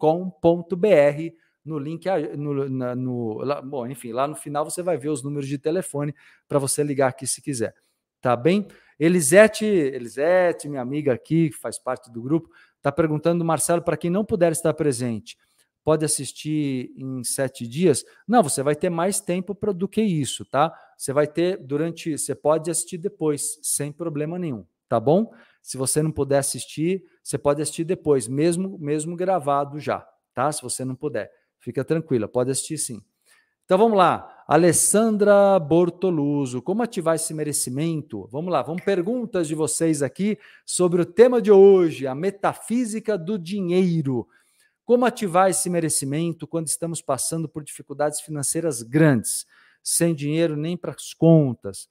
[1.64, 5.46] no link, no, no, lá, bom, enfim, lá no final você vai ver os números
[5.46, 6.14] de telefone
[6.48, 7.74] para você ligar aqui se quiser,
[8.22, 8.66] tá bem?
[8.98, 12.48] Elisete, Elisete, minha amiga aqui, que faz parte do grupo,
[12.82, 15.38] está perguntando, Marcelo, para quem não puder estar presente,
[15.84, 18.04] pode assistir em sete dias?
[18.26, 20.74] Não, você vai ter mais tempo pra, do que isso, tá?
[20.98, 25.32] Você vai ter durante, você pode assistir depois, sem problema nenhum, tá bom?
[25.62, 30.50] Se você não puder assistir, você pode assistir depois, mesmo mesmo gravado já, tá?
[30.50, 33.00] Se você não puder, fica tranquila, pode assistir sim.
[33.72, 38.28] Então vamos lá, Alessandra Bortoluso, como ativar esse merecimento?
[38.30, 43.38] Vamos lá, vamos perguntas de vocês aqui sobre o tema de hoje, a metafísica do
[43.38, 44.28] dinheiro.
[44.84, 49.46] Como ativar esse merecimento quando estamos passando por dificuldades financeiras grandes,
[49.82, 51.88] sem dinheiro nem para as contas?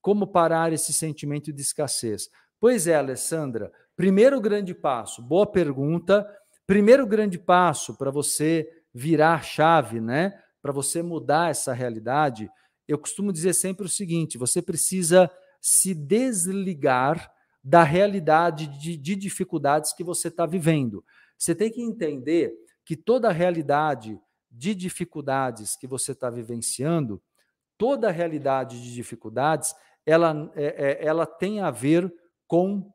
[0.00, 2.30] Como parar esse sentimento de escassez?
[2.60, 3.72] Pois é, Alessandra.
[3.96, 6.24] Primeiro grande passo, boa pergunta.
[6.64, 10.40] Primeiro grande passo para você virar a chave, né?
[10.64, 12.50] Para você mudar essa realidade,
[12.88, 17.30] eu costumo dizer sempre o seguinte: você precisa se desligar
[17.62, 21.04] da realidade de, de dificuldades que você está vivendo.
[21.36, 24.18] Você tem que entender que toda realidade
[24.50, 27.22] de dificuldades que você está vivenciando,
[27.76, 29.74] toda realidade de dificuldades,
[30.06, 32.10] ela, é, é, ela tem a ver
[32.48, 32.90] com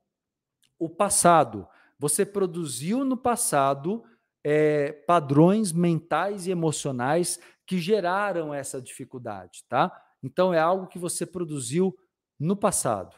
[0.80, 1.68] o passado.
[2.00, 4.04] Você produziu no passado
[4.44, 9.96] é, padrões mentais e emocionais que geraram essa dificuldade, tá?
[10.24, 11.96] Então é algo que você produziu
[12.40, 13.16] no passado.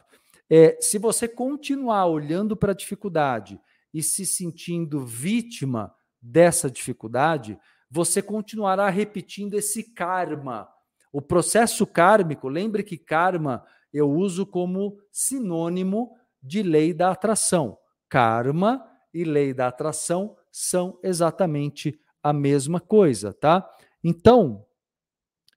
[0.50, 3.58] É, se você continuar olhando para a dificuldade
[3.94, 7.58] e se sentindo vítima dessa dificuldade,
[7.90, 10.68] você continuará repetindo esse karma.
[11.10, 17.78] O processo kármico, lembre que karma eu uso como sinônimo de lei da atração.
[18.06, 23.66] Karma e lei da atração são exatamente a mesma coisa, tá?
[24.02, 24.66] Então,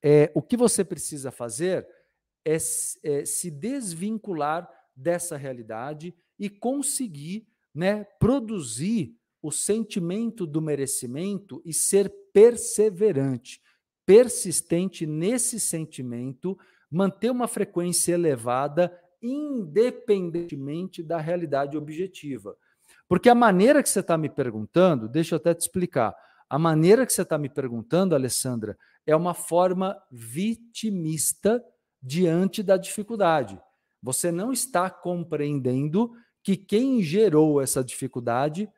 [0.04, 1.88] é, o que você precisa fazer
[2.46, 2.58] é,
[3.04, 12.10] é se desvincular dessa realidade e conseguir né, produzir o sentimento do merecimento e ser
[12.34, 13.62] perseverante,
[14.06, 16.58] persistente nesse sentimento,
[16.90, 22.56] manter uma frequência elevada independentemente da realidade objetiva.
[23.08, 26.16] Porque a maneira que você está me perguntando, deixa eu até te explicar.
[26.50, 31.64] A maneira que você está me perguntando, Alessandra, é uma forma vitimista
[32.02, 33.60] diante da dificuldade.
[34.02, 36.12] Você não está compreendendo
[36.44, 38.70] que quem gerou essa dificuldade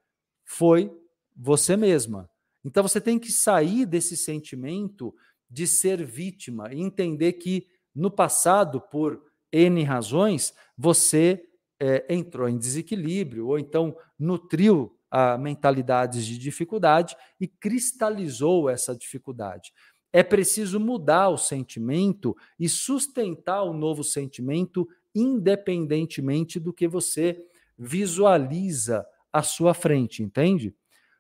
[0.46, 0.92] foi
[1.36, 2.30] você mesma.
[2.64, 5.14] Então você tem que sair desse sentimento
[5.50, 11.44] de ser vítima e entender que no passado, por N razões, você
[11.80, 19.74] é, entrou em desequilíbrio, ou então nutriu a mentalidades de dificuldade e cristalizou essa dificuldade.
[20.12, 27.44] É preciso mudar o sentimento e sustentar o novo sentimento independentemente do que você
[27.78, 30.74] visualiza à sua frente, entende?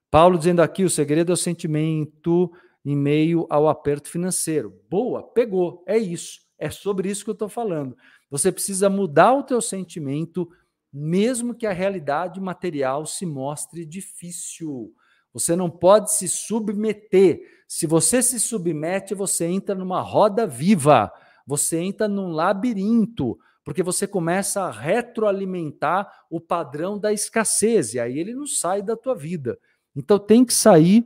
[0.10, 2.52] Paulo dizendo aqui: o segredo é o sentimento
[2.84, 4.82] em meio ao aperto financeiro.
[4.90, 6.40] Boa, pegou, é isso.
[6.58, 7.96] É sobre isso que eu estou falando.
[8.30, 10.50] Você precisa mudar o teu sentimento,
[10.98, 14.94] mesmo que a realidade material se mostre difícil.
[15.34, 17.40] Você não pode se submeter.
[17.68, 21.12] Se você se submete, você entra numa roda viva.
[21.46, 28.18] Você entra num labirinto, porque você começa a retroalimentar o padrão da escassez, e aí
[28.18, 29.58] ele não sai da tua vida.
[29.96, 31.06] Então tem que sair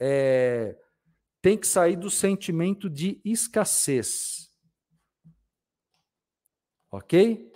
[0.00, 0.76] é,
[1.42, 4.52] tem que sair do sentimento de escassez.
[6.90, 7.52] Ok?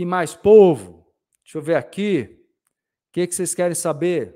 [0.00, 1.06] Que mais, povo?
[1.44, 2.22] Deixa eu ver aqui.
[2.22, 4.34] O que, que vocês querem saber?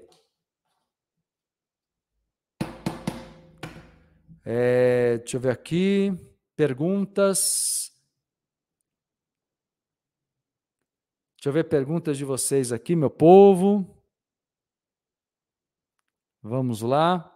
[4.44, 6.12] É, deixa eu ver aqui.
[6.54, 7.90] Perguntas.
[11.38, 14.04] Deixa eu ver perguntas de vocês aqui, meu povo.
[16.42, 17.34] Vamos lá.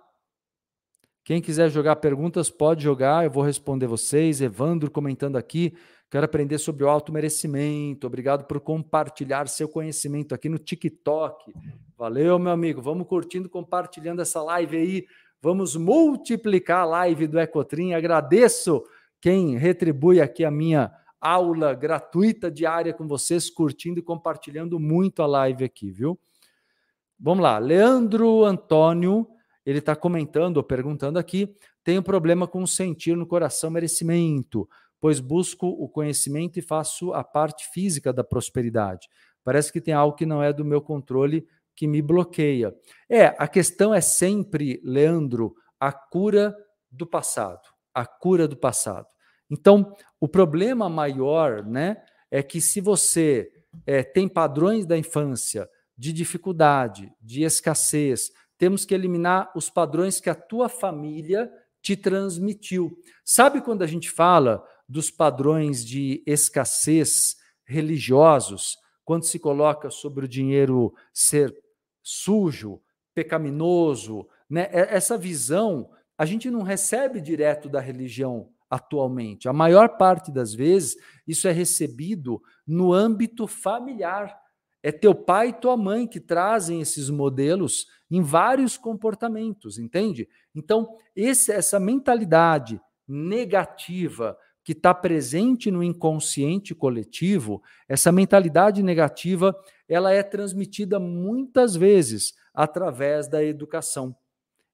[1.25, 4.43] Quem quiser jogar perguntas, pode jogar, eu vou responder vocês.
[4.43, 5.75] Evandro comentando aqui.
[6.11, 8.07] Quero aprender sobre o alto merecimento.
[8.07, 11.53] Obrigado por compartilhar seu conhecimento aqui no TikTok.
[11.97, 12.81] Valeu, meu amigo.
[12.81, 15.07] Vamos curtindo, compartilhando essa live aí.
[15.43, 17.93] Vamos multiplicar a live do Ecotrim.
[17.93, 18.83] Agradeço
[19.21, 20.91] quem retribui aqui a minha
[21.21, 26.19] aula gratuita diária com vocês, curtindo e compartilhando muito a live aqui, viu?
[27.19, 29.27] Vamos lá, Leandro Antônio,
[29.67, 34.69] ele está comentando ou perguntando aqui: tenho problema com sentir no coração merecimento,
[35.01, 39.09] pois busco o conhecimento e faço a parte física da prosperidade.
[39.45, 42.75] Parece que tem algo que não é do meu controle que me bloqueia.
[43.09, 46.57] É, a questão é sempre, Leandro, a cura
[46.91, 47.69] do passado.
[47.95, 49.07] A cura do passado.
[49.51, 53.51] Então, o problema maior, né, é que se você
[53.87, 58.31] é, tem padrões da infância de dificuldade, de escassez.
[58.57, 61.51] Temos que eliminar os padrões que a tua família
[61.83, 62.97] te transmitiu.
[63.25, 70.29] Sabe quando a gente fala dos padrões de escassez religiosos, quando se coloca sobre o
[70.29, 71.55] dinheiro ser
[72.03, 72.81] sujo,
[73.15, 74.69] pecaminoso, né?
[74.73, 79.49] Essa visão a gente não recebe direto da religião atualmente.
[79.49, 80.97] A maior parte das vezes
[81.27, 84.39] isso é recebido no âmbito familiar
[84.83, 90.29] é teu pai e tua mãe que trazem esses modelos em vários comportamentos, entende?
[90.55, 94.39] Então, esse, essa mentalidade negativa
[94.69, 103.27] que está presente no inconsciente coletivo, essa mentalidade negativa, ela é transmitida muitas vezes através
[103.27, 104.15] da educação.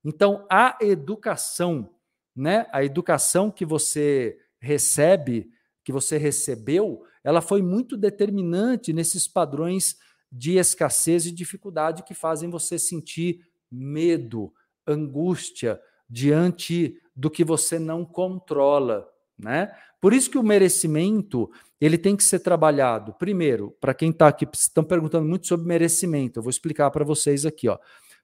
[0.04, 1.94] Então, a educação,
[2.34, 5.48] né, a educação que você recebe,
[5.84, 9.96] que você recebeu, ela foi muito determinante nesses padrões
[10.28, 14.52] de escassez e dificuldade que fazem você sentir medo,
[14.84, 15.80] angústia
[16.10, 19.72] diante do que você não controla, né?
[20.00, 23.14] Por isso que o merecimento ele tem que ser trabalhado.
[23.14, 27.44] Primeiro, para quem está aqui, estão perguntando muito sobre merecimento, eu vou explicar para vocês
[27.44, 27.78] aqui, ó.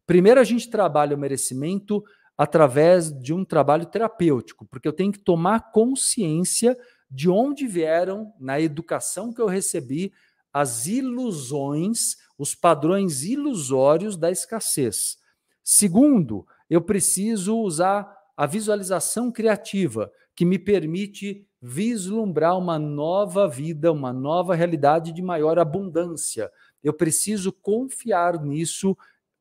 [0.07, 2.03] Primeiro a gente trabalha o merecimento
[2.37, 6.77] através de um trabalho terapêutico, porque eu tenho que tomar consciência
[7.11, 10.13] de onde vieram, na educação que eu recebi,
[10.53, 15.19] as ilusões, os padrões ilusórios da escassez.
[15.63, 24.11] Segundo, eu preciso usar a visualização criativa, que me permite vislumbrar uma nova vida, uma
[24.11, 26.51] nova realidade de maior abundância.
[26.83, 28.97] Eu preciso confiar nisso,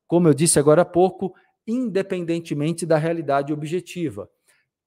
[0.05, 1.33] como eu disse agora há pouco,
[1.65, 4.29] independentemente da realidade objetiva.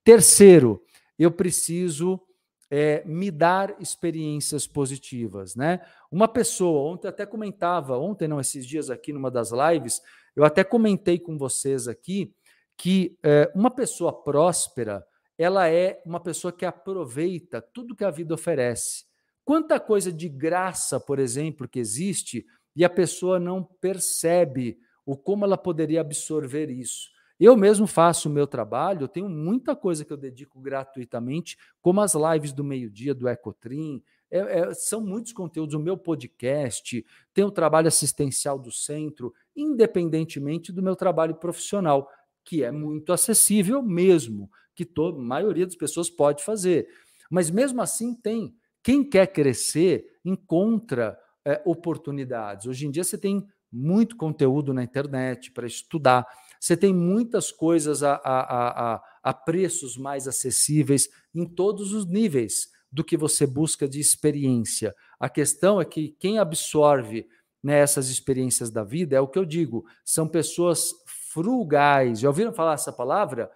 [0.03, 0.83] Terceiro,
[1.17, 2.21] eu preciso
[2.69, 5.81] é, me dar experiências positivas, né?
[6.11, 9.99] Uma pessoa, ontem até comentava, ontem não, esses dias aqui numa das lives,
[10.35, 12.31] eu até comentei com vocês aqui
[12.77, 15.03] que é, uma pessoa próspera,
[15.37, 19.05] ela é uma pessoa que aproveita tudo que a vida oferece.
[19.43, 25.43] Quanta coisa de graça, por exemplo, que existe e a pessoa não percebe o como
[25.45, 27.11] ela poderia absorver isso.
[27.39, 31.99] Eu mesmo faço o meu trabalho, eu tenho muita coisa que eu dedico gratuitamente, como
[31.99, 37.43] as lives do meio-dia do Ecotrim, é, é, são muitos conteúdos, o meu podcast, tem
[37.43, 42.09] o trabalho assistencial do centro, independentemente do meu trabalho profissional,
[42.43, 46.87] que é muito acessível mesmo, que toda, a maioria das pessoas pode fazer.
[47.29, 52.67] Mas mesmo assim tem Quem quer crescer encontra é, oportunidades.
[52.67, 56.27] Hoje em dia você tem muito conteúdo na internet para estudar,
[56.59, 62.71] você tem muitas coisas a, a, a, a preços mais acessíveis em todos os níveis
[62.91, 64.93] do que você busca de experiência.
[65.19, 67.27] A questão é que quem absorve
[67.63, 70.91] né, essas experiências da vida é o que eu digo, são pessoas
[71.31, 72.19] frugais.
[72.19, 73.49] Já ouviram falar essa palavra?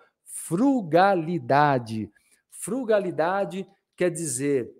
[0.47, 2.09] Frugalidade.
[2.49, 3.67] Frugalidade
[3.97, 4.71] quer dizer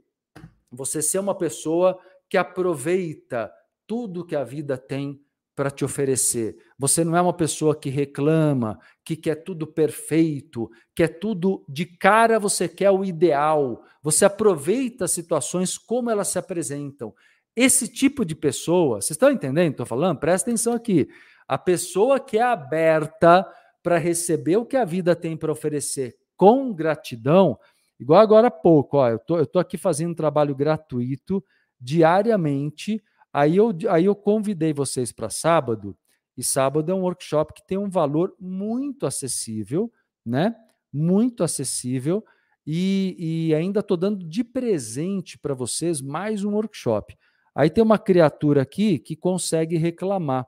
[0.72, 2.00] você ser uma pessoa
[2.30, 3.52] que aproveita
[3.86, 5.22] tudo que a vida tem
[5.54, 6.56] para te oferecer.
[6.80, 12.40] Você não é uma pessoa que reclama, que quer tudo perfeito, quer tudo de cara,
[12.40, 13.84] você quer o ideal.
[14.02, 17.14] Você aproveita as situações como elas se apresentam.
[17.54, 19.72] Esse tipo de pessoa, vocês estão entendendo?
[19.72, 20.18] Estou falando?
[20.18, 21.10] Presta atenção aqui.
[21.46, 23.46] A pessoa que é aberta
[23.88, 27.58] para receber o que a vida tem para oferecer com gratidão,
[28.00, 31.44] igual agora há pouco, ó, eu tô, estou tô aqui fazendo um trabalho gratuito
[31.80, 33.02] diariamente
[33.38, 35.96] Aí eu, aí eu convidei vocês para sábado,
[36.36, 39.92] e sábado é um workshop que tem um valor muito acessível,
[40.26, 40.56] né?
[40.92, 42.26] Muito acessível,
[42.66, 43.16] e,
[43.50, 47.16] e ainda estou dando de presente para vocês mais um workshop.
[47.54, 50.48] Aí tem uma criatura aqui que consegue reclamar.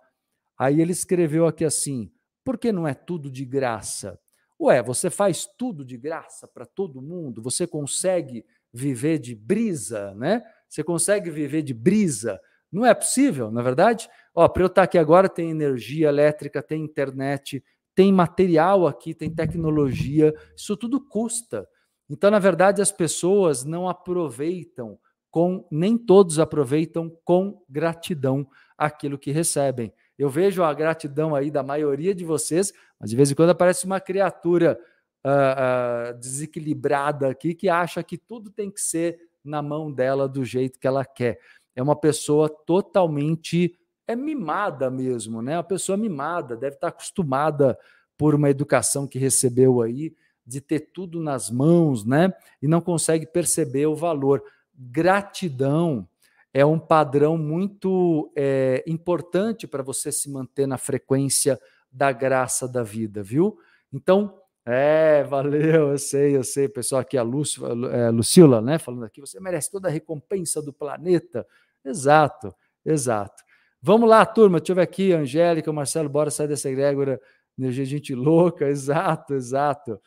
[0.58, 2.12] Aí ele escreveu aqui assim:
[2.44, 4.20] por que não é tudo de graça?
[4.60, 7.42] Ué, você faz tudo de graça para todo mundo?
[7.42, 10.44] Você consegue viver de brisa, né?
[10.68, 12.40] Você consegue viver de brisa?
[12.72, 14.10] Não é possível, na é verdade?
[14.36, 17.64] Ó, para eu estar aqui agora tem energia elétrica, tem internet,
[17.96, 21.68] tem material aqui, tem tecnologia, isso tudo custa.
[22.10, 25.00] Então, na verdade, as pessoas não aproveitam
[25.32, 29.94] com, nem todos aproveitam com gratidão aquilo que recebem.
[30.20, 33.86] Eu vejo a gratidão aí da maioria de vocês, mas de vez em quando aparece
[33.86, 34.80] uma criatura
[35.26, 40.44] uh, uh, desequilibrada aqui que acha que tudo tem que ser na mão dela do
[40.44, 41.40] jeito que ela quer
[41.80, 43.74] é uma pessoa totalmente
[44.06, 45.56] é mimada mesmo, né?
[45.56, 47.78] Uma pessoa mimada, deve estar acostumada
[48.18, 50.14] por uma educação que recebeu aí
[50.46, 52.34] de ter tudo nas mãos, né?
[52.62, 54.44] E não consegue perceber o valor.
[54.74, 56.06] Gratidão
[56.54, 61.60] é um padrão muito é, importante para você se manter na frequência
[61.92, 63.58] da graça da vida, viu?
[63.92, 69.06] Então, é, valeu, eu sei, eu sei, pessoal aqui, a Lúcio, é, Lucila, né, falando
[69.06, 71.46] aqui, você merece toda a recompensa do planeta.
[71.84, 72.54] Exato,
[72.86, 73.44] exato.
[73.82, 77.20] Vamos lá, turma, deixa eu ver aqui, Angélica, Marcelo, bora sair dessa egrégora,
[77.58, 80.00] energia gente louca, exato, exato.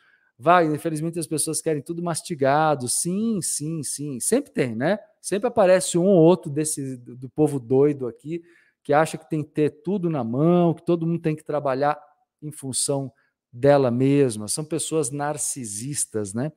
[0.43, 4.99] Wagner, infelizmente as pessoas querem tudo mastigado, sim, sim, sim, sempre tem, né?
[5.21, 8.43] Sempre aparece um ou outro desse do povo doido aqui,
[8.83, 11.97] que acha que tem que ter tudo na mão, que todo mundo tem que trabalhar
[12.41, 13.09] em função
[13.51, 14.49] dela mesma.
[14.49, 16.51] São pessoas narcisistas, né?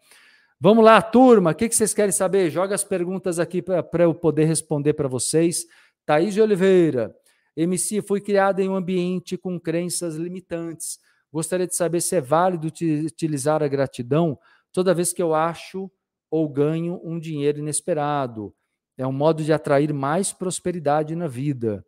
[0.59, 2.51] Vamos lá, turma, o que, vocês querem saber?
[2.51, 5.64] Joga as perguntas aqui para eu poder responder para vocês.
[6.05, 7.14] Thaís de Oliveira,
[7.57, 10.99] MC, fui criada em um ambiente com crenças limitantes.
[11.32, 14.38] Gostaria de saber se é válido utilizar a gratidão
[14.72, 15.90] toda vez que eu acho
[16.30, 18.54] ou ganho um dinheiro inesperado.
[18.96, 21.84] É um modo de atrair mais prosperidade na vida.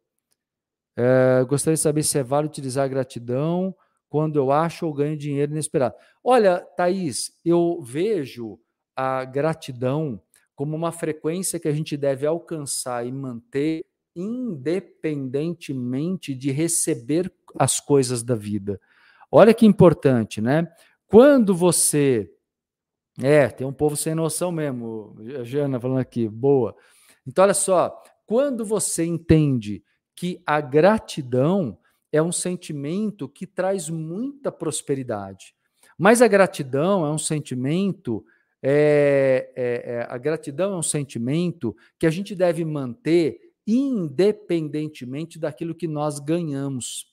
[0.97, 3.75] É, gostaria de saber se é válido utilizar a gratidão
[4.09, 5.95] quando eu acho ou ganho dinheiro inesperado.
[6.25, 8.59] Olha, Thaís, eu vejo
[8.97, 10.21] a gratidão
[10.55, 13.87] como uma frequência que a gente deve alcançar e manter
[14.17, 18.81] independentemente de receber as coisas da vida.
[19.31, 20.67] Olha que importante, né?
[21.07, 22.31] Quando você.
[23.21, 26.77] É, tem um povo sem noção mesmo, a Jana falando aqui, boa.
[27.27, 29.83] Então, olha só, quando você entende
[30.15, 31.79] que a gratidão
[32.13, 35.55] é um sentimento que traz muita prosperidade.
[35.97, 38.25] Mas a gratidão é um sentimento,
[38.63, 45.75] é, é, é, a gratidão é um sentimento que a gente deve manter independentemente daquilo
[45.75, 47.07] que nós ganhamos.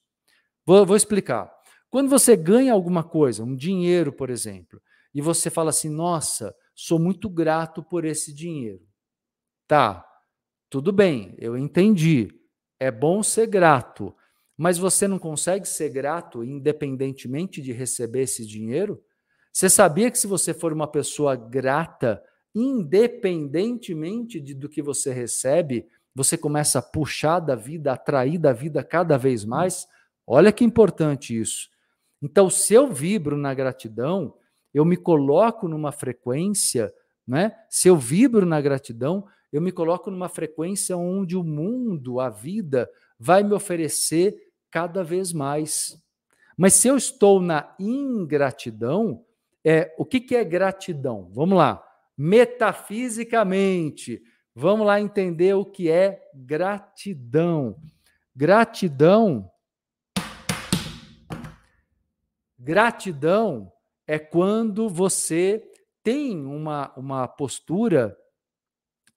[0.65, 1.54] Vou, vou explicar.
[1.95, 4.81] Quando você ganha alguma coisa, um dinheiro, por exemplo,
[5.13, 8.85] e você fala assim: nossa, sou muito grato por esse dinheiro.
[9.65, 10.05] Tá,
[10.69, 12.27] tudo bem, eu entendi.
[12.77, 14.13] É bom ser grato,
[14.57, 19.01] mas você não consegue ser grato independentemente de receber esse dinheiro?
[19.53, 22.21] Você sabia que se você for uma pessoa grata,
[22.53, 28.83] independentemente de, do que você recebe, você começa a puxar da vida, atrair da vida
[28.83, 29.87] cada vez mais?
[30.27, 31.73] Olha que importante isso.
[32.21, 34.33] Então, se eu vibro na gratidão,
[34.73, 36.93] eu me coloco numa frequência,
[37.27, 37.55] né?
[37.69, 42.89] Se eu vibro na gratidão, eu me coloco numa frequência onde o mundo, a vida,
[43.17, 44.35] vai me oferecer
[44.69, 45.97] cada vez mais.
[46.57, 49.23] Mas se eu estou na ingratidão,
[49.63, 51.29] é, o que, que é gratidão?
[51.33, 51.83] Vamos lá.
[52.17, 54.21] metafisicamente.
[54.53, 57.75] Vamos lá entender o que é gratidão.
[58.33, 59.51] Gratidão.
[62.65, 63.71] Gratidão
[64.07, 65.63] é quando você
[66.01, 68.17] tem uma, uma postura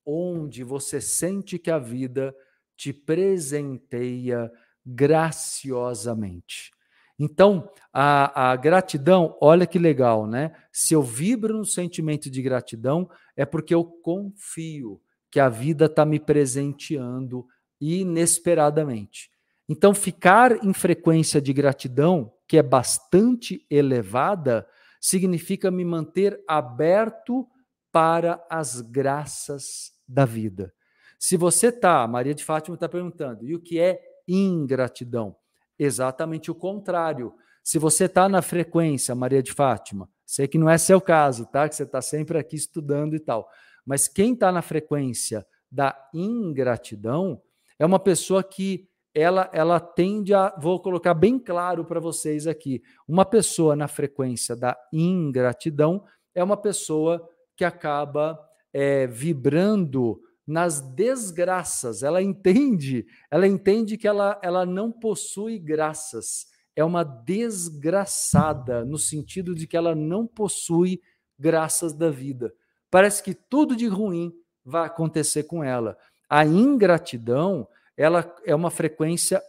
[0.05, 2.37] onde você sente que a vida
[2.77, 4.53] te presenteia
[4.85, 6.71] graciosamente.
[7.19, 10.55] Então, a, a, gratidão, olha que legal, né?
[10.71, 16.05] Se eu vibro no sentimento de gratidão, é porque eu confio que a vida está
[16.05, 17.47] me presenteando
[17.81, 19.31] inesperadamente.
[19.67, 24.67] Então, ficar em frequência de gratidão, que é bastante elevada,
[24.99, 27.47] significa me manter aberto
[27.93, 30.75] para as graças da vida.
[31.19, 35.37] Se você está, Maria de Fátima está perguntando, e o que é ingratidão?
[35.79, 37.35] Exatamente o contrário.
[37.63, 41.69] Se você está na frequência, Maria de Fátima, sei que não é seu caso, tá?
[41.69, 43.49] Que você está sempre aqui estudando e tal.
[43.85, 47.43] Mas quem está na frequência da ingratidão
[47.79, 52.83] é uma pessoa que ela, ela tende a, vou colocar bem claro para vocês aqui,
[53.07, 56.05] uma pessoa na frequência da ingratidão
[56.35, 58.39] é uma pessoa que acaba
[58.73, 62.03] é, vibrando nas desgraças.
[62.03, 66.47] Ela entende, ela entende que ela, ela não possui graças.
[66.75, 71.03] É uma desgraçada, no sentido de que ela não possui
[71.39, 72.55] graças da vida.
[72.91, 74.33] Parece que tudo de ruim
[74.65, 75.99] vai acontecer com ela.
[76.31, 77.67] A ingratidão,
[77.99, 79.43] ela é uma frequência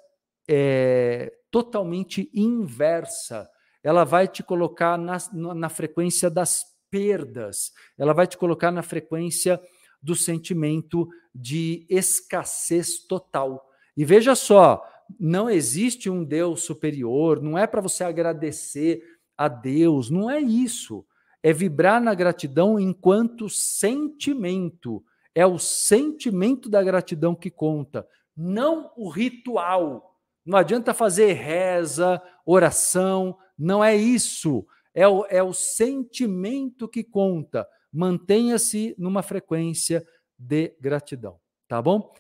[0.49, 3.47] é, totalmente inversa.
[3.83, 9.61] Ela vai te colocar na, na frequência das perdas, ela vai te colocar na frequência
[10.01, 13.69] do sentimento de escassez total.
[13.95, 14.83] E veja só,
[15.19, 19.03] não existe um Deus superior, não é para você agradecer
[19.37, 21.05] a Deus, não é isso.
[21.43, 25.03] É vibrar na gratidão enquanto sentimento.
[25.35, 28.05] É o sentimento da gratidão que conta,
[28.39, 30.15] não o ritual.
[30.45, 34.65] Não adianta fazer reza, oração, não é isso.
[34.93, 40.05] É o, é o sentimento que conta mantenha-se numa frequência
[40.37, 41.37] de gratidão,
[41.67, 42.13] tá bom?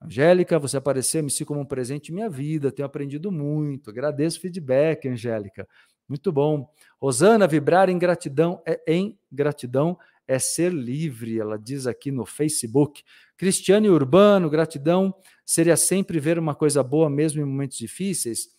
[0.00, 3.90] Angélica, você apareceu, me como um presente em minha vida, tenho aprendido muito.
[3.90, 5.66] Agradeço o feedback, Angélica.
[6.06, 6.70] Muito bom.
[7.00, 13.02] Rosana, vibrar em gratidão é em gratidão é ser livre, ela diz aqui no Facebook.
[13.36, 15.14] Cristiane Urbano, gratidão
[15.44, 18.54] seria sempre ver uma coisa boa mesmo em momentos difíceis.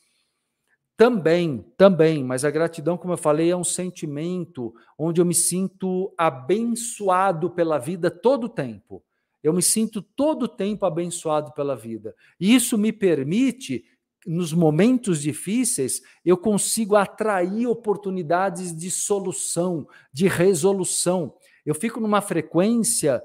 [0.97, 6.13] Também, também, mas a gratidão, como eu falei, é um sentimento onde eu me sinto
[6.17, 9.03] abençoado pela vida todo o tempo.
[9.43, 12.15] Eu me sinto todo o tempo abençoado pela vida.
[12.39, 13.83] E isso me permite,
[14.25, 21.35] nos momentos difíceis, eu consigo atrair oportunidades de solução, de resolução.
[21.65, 23.23] Eu fico numa frequência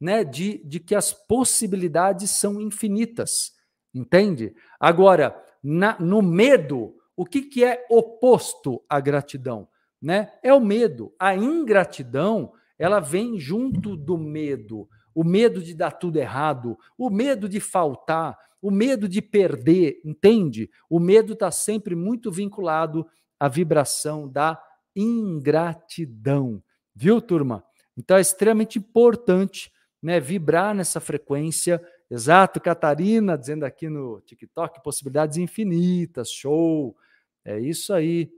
[0.00, 3.52] né, de, de que as possibilidades são infinitas.
[3.92, 4.54] Entende?
[4.78, 9.68] Agora, na, no medo, o que, que é oposto à gratidão?
[10.00, 10.32] Né?
[10.42, 11.12] É o medo.
[11.18, 14.88] A ingratidão, ela vem junto do medo.
[15.14, 20.70] O medo de dar tudo errado, o medo de faltar, o medo de perder, entende?
[20.88, 23.06] O medo está sempre muito vinculado
[23.38, 24.60] à vibração da
[24.94, 26.62] ingratidão.
[26.94, 27.64] Viu, turma?
[27.96, 29.72] Então é extremamente importante
[30.02, 31.82] né, vibrar nessa frequência.
[32.10, 36.96] Exato, Catarina, dizendo aqui no TikTok, possibilidades infinitas, show.
[37.44, 38.30] É isso aí.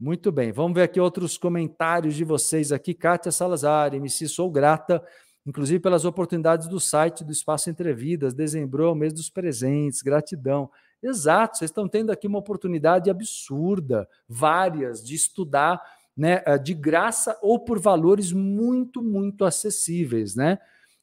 [0.00, 0.52] Muito bem.
[0.52, 2.94] Vamos ver aqui outros comentários de vocês aqui.
[2.94, 5.04] Kátia Salazar, MC, sou grata,
[5.44, 8.32] inclusive pelas oportunidades do site do Espaço Entrevidas.
[8.32, 10.02] Dezembro é o mês dos presentes.
[10.02, 10.70] Gratidão.
[11.02, 15.80] Exato, vocês estão tendo aqui uma oportunidade absurda, várias, de estudar
[16.18, 20.58] né, eh, de graça ou por valores muito, muito acessíveis, né?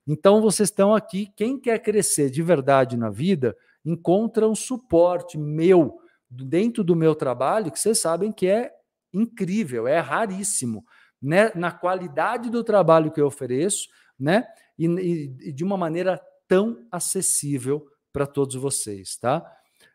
[0.05, 3.55] Então vocês estão aqui, quem quer crescer de verdade na vida,
[3.85, 5.97] encontra um suporte meu
[6.29, 8.73] dentro do meu trabalho que vocês sabem que é
[9.13, 10.83] incrível, é raríssimo,
[11.21, 11.49] né?
[11.55, 13.87] Na qualidade do trabalho que eu ofereço,
[14.19, 14.45] né?
[14.77, 19.49] E, e, e de uma maneira tão acessível para todos vocês, tá?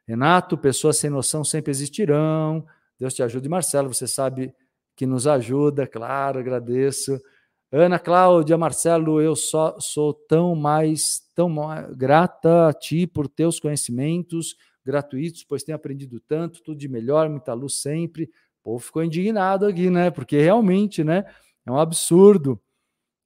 [0.09, 2.67] Renato, pessoas sem noção sempre existirão.
[2.99, 3.93] Deus te ajude, Marcelo.
[3.93, 4.55] Você sabe
[5.01, 7.19] que nos ajuda, claro, agradeço.
[7.73, 11.57] Ana Cláudia, Marcelo, eu só sou tão mais, tão
[11.97, 17.55] grata a ti por teus conhecimentos gratuitos, pois tenho aprendido tanto, tudo de melhor, muita
[17.55, 18.25] luz sempre.
[18.63, 20.11] O povo ficou indignado aqui, né?
[20.11, 21.25] Porque realmente, né?
[21.65, 22.61] É um absurdo,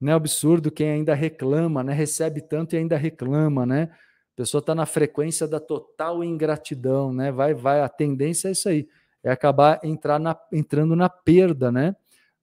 [0.00, 0.14] né?
[0.14, 1.92] Absurdo quem ainda reclama, né?
[1.92, 3.90] Recebe tanto e ainda reclama, né?
[3.92, 7.32] A pessoa está na frequência da total ingratidão, né?
[7.32, 8.86] Vai, vai, a tendência é isso aí,
[9.24, 11.96] é acabar entrar na, entrando na perda, né?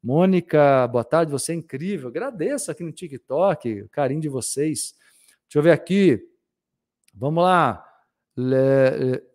[0.04, 2.10] Mônica, boa tarde, você é incrível.
[2.10, 4.96] Agradeço aqui no TikTok, o carinho de vocês.
[5.44, 6.20] Deixa eu ver aqui.
[7.14, 7.88] Vamos lá.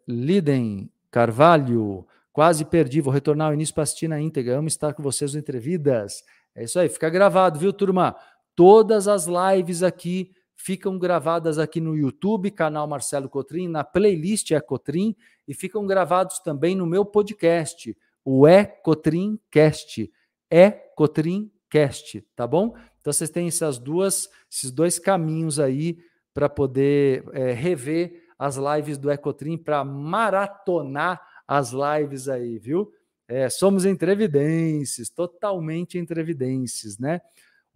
[0.09, 4.59] Liden Carvalho, quase perdi, vou retornar ao início para assistir na íntegra.
[4.59, 6.25] Amo estar com vocês no Entrevidas.
[6.55, 8.17] É isso aí, fica gravado, viu, turma?
[8.55, 14.61] Todas as lives aqui ficam gravadas aqui no YouTube, canal Marcelo Cotrim, na playlist É
[14.61, 15.15] Cotrim,
[15.47, 20.11] e ficam gravados também no meu podcast, o É Cotrim Cast.
[20.51, 22.75] É Cotrim Cast, tá bom?
[23.01, 25.99] Então vocês têm essas duas, esses dois caminhos aí
[26.35, 32.93] para poder é, rever as lives do Ecotrim, para maratonar as lives aí, viu?
[33.29, 37.21] É, somos entrevidências, totalmente entrevidências, né?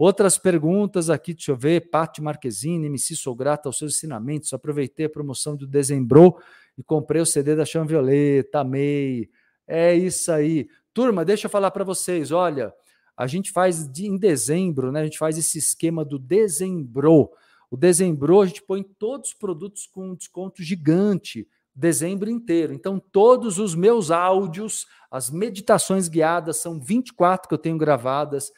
[0.01, 1.91] Outras perguntas aqui, deixa eu ver.
[1.91, 4.51] Pati Marquezine, MC, sou grata aos seus ensinamentos.
[4.55, 6.39] Aproveitei a promoção do Dezembro
[6.79, 9.29] e comprei o CD da Chão Violeta, amei.
[9.69, 10.71] É isso aí.
[10.95, 12.73] Turma, deixa eu falar para vocês, olha,
[13.15, 15.03] a gente faz de, em dezembro, né?
[15.03, 17.29] A gente faz esse esquema do Dezembro.
[17.71, 22.73] O Dezembro a gente põe todos os produtos com desconto gigante, dezembro inteiro.
[22.73, 28.51] Então, todos os meus áudios, as meditações guiadas, são 24 que eu tenho gravadas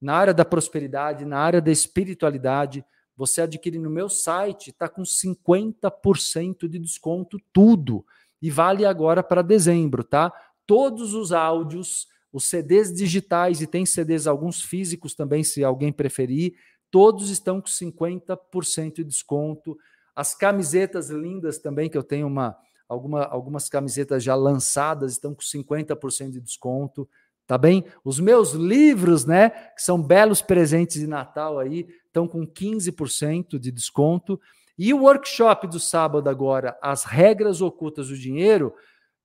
[0.00, 2.84] na área da prosperidade, na área da espiritualidade,
[3.16, 8.04] você adquire no meu site, está com 50% de desconto tudo.
[8.40, 10.32] E vale agora para dezembro, tá?
[10.66, 16.54] Todos os áudios, os CDs digitais e tem CDs alguns físicos também, se alguém preferir,
[16.90, 19.76] todos estão com 50% de desconto.
[20.16, 22.56] As camisetas lindas também, que eu tenho uma,
[22.88, 27.06] alguma, algumas camisetas já lançadas, estão com 50% de desconto
[27.50, 27.84] tá bem?
[28.04, 33.72] Os meus livros, né, que são belos presentes de Natal aí, estão com 15% de
[33.72, 34.40] desconto.
[34.78, 38.72] E o workshop do sábado agora, as regras ocultas do dinheiro,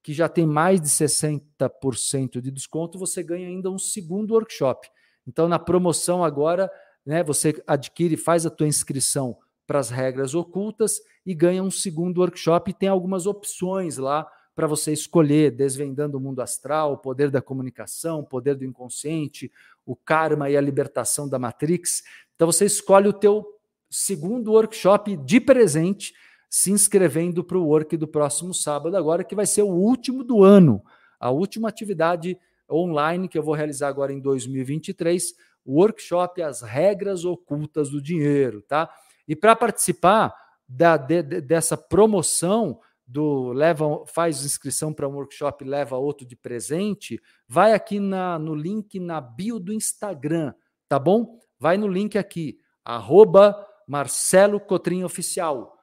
[0.02, 4.90] que já tem mais de 60% de desconto, você ganha ainda um segundo workshop.
[5.28, 6.68] Então, na promoção agora,
[7.06, 12.22] né, você adquire, faz a tua inscrição para as regras ocultas e ganha um segundo
[12.22, 12.72] workshop.
[12.72, 17.42] E tem algumas opções lá para você escolher, desvendando o mundo astral, o poder da
[17.42, 19.52] comunicação, o poder do inconsciente,
[19.86, 22.04] o karma e a libertação da matrix.
[22.36, 23.46] Então você escolhe o teu
[23.90, 26.14] segundo workshop de presente,
[26.50, 30.44] se inscrevendo para o work do próximo sábado agora, que vai ser o último do
[30.44, 30.82] ano,
[31.20, 32.38] a última atividade
[32.72, 35.34] online que eu vou realizar agora em 2023,
[35.66, 38.90] o workshop As Regras Ocultas do Dinheiro, tá?
[39.28, 40.34] E para participar
[40.68, 47.22] da, de, dessa promoção, do leva faz inscrição para um workshop leva outro de presente,
[47.48, 50.54] vai aqui na, no link na bio do Instagram,
[50.88, 51.40] tá bom?
[51.60, 53.56] Vai no link aqui, arroba
[53.88, 55.78] Marcelo Cotrim Oficial,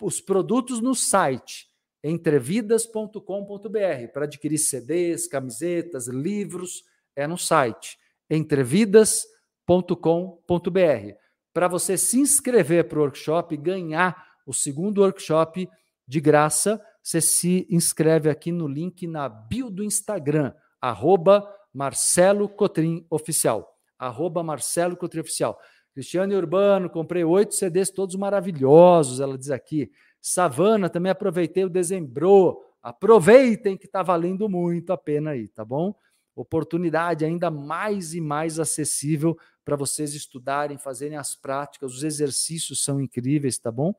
[0.00, 1.70] os produtos no site
[2.02, 7.98] entrevidas.com.br para adquirir CDs, camisetas, livros, é no site
[8.28, 11.16] entrevidas.com.br.
[11.52, 15.68] Para você se inscrever para o workshop e ganhar o segundo workshop
[16.06, 23.06] de graça, você se inscreve aqui no link na bio do Instagram, arroba Marcelo Cotrim
[23.08, 23.68] Oficial.
[23.98, 25.58] Arroba Marcelo Cotrim Oficial.
[25.94, 29.90] Cristiane Urbano, comprei oito CDs todos maravilhosos, ela diz aqui.
[30.20, 32.62] Savana, também aproveitei o dezembro.
[32.82, 35.94] Aproveitem que está valendo muito a pena aí, tá bom?
[36.34, 41.94] Oportunidade ainda mais e mais acessível para vocês estudarem, fazerem as práticas.
[41.94, 43.94] Os exercícios são incríveis, tá bom?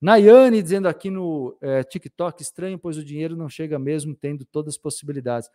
[0.00, 4.74] Nayane dizendo aqui no é, TikTok, estranho, pois o dinheiro não chega mesmo tendo todas
[4.74, 5.50] as possibilidades.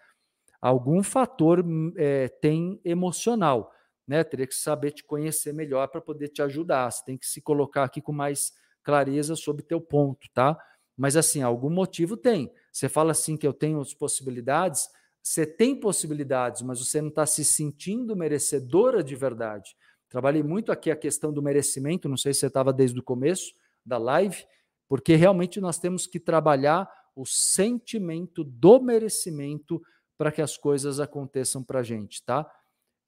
[0.61, 1.63] Algum fator
[1.95, 3.71] é, tem emocional,
[4.05, 4.23] né?
[4.23, 6.91] Teria que saber te conhecer melhor para poder te ajudar.
[6.91, 8.51] Você tem que se colocar aqui com mais
[8.83, 10.57] clareza sobre teu ponto, tá?
[10.95, 12.51] Mas assim, algum motivo tem.
[12.71, 14.89] Você fala assim que eu tenho as possibilidades,
[15.21, 19.73] você tem possibilidades, mas você não está se sentindo merecedora de verdade.
[20.09, 23.53] Trabalhei muito aqui a questão do merecimento, não sei se você estava desde o começo
[23.85, 24.45] da live,
[24.87, 29.81] porque realmente nós temos que trabalhar o sentimento do merecimento
[30.17, 32.49] para que as coisas aconteçam para a gente, tá?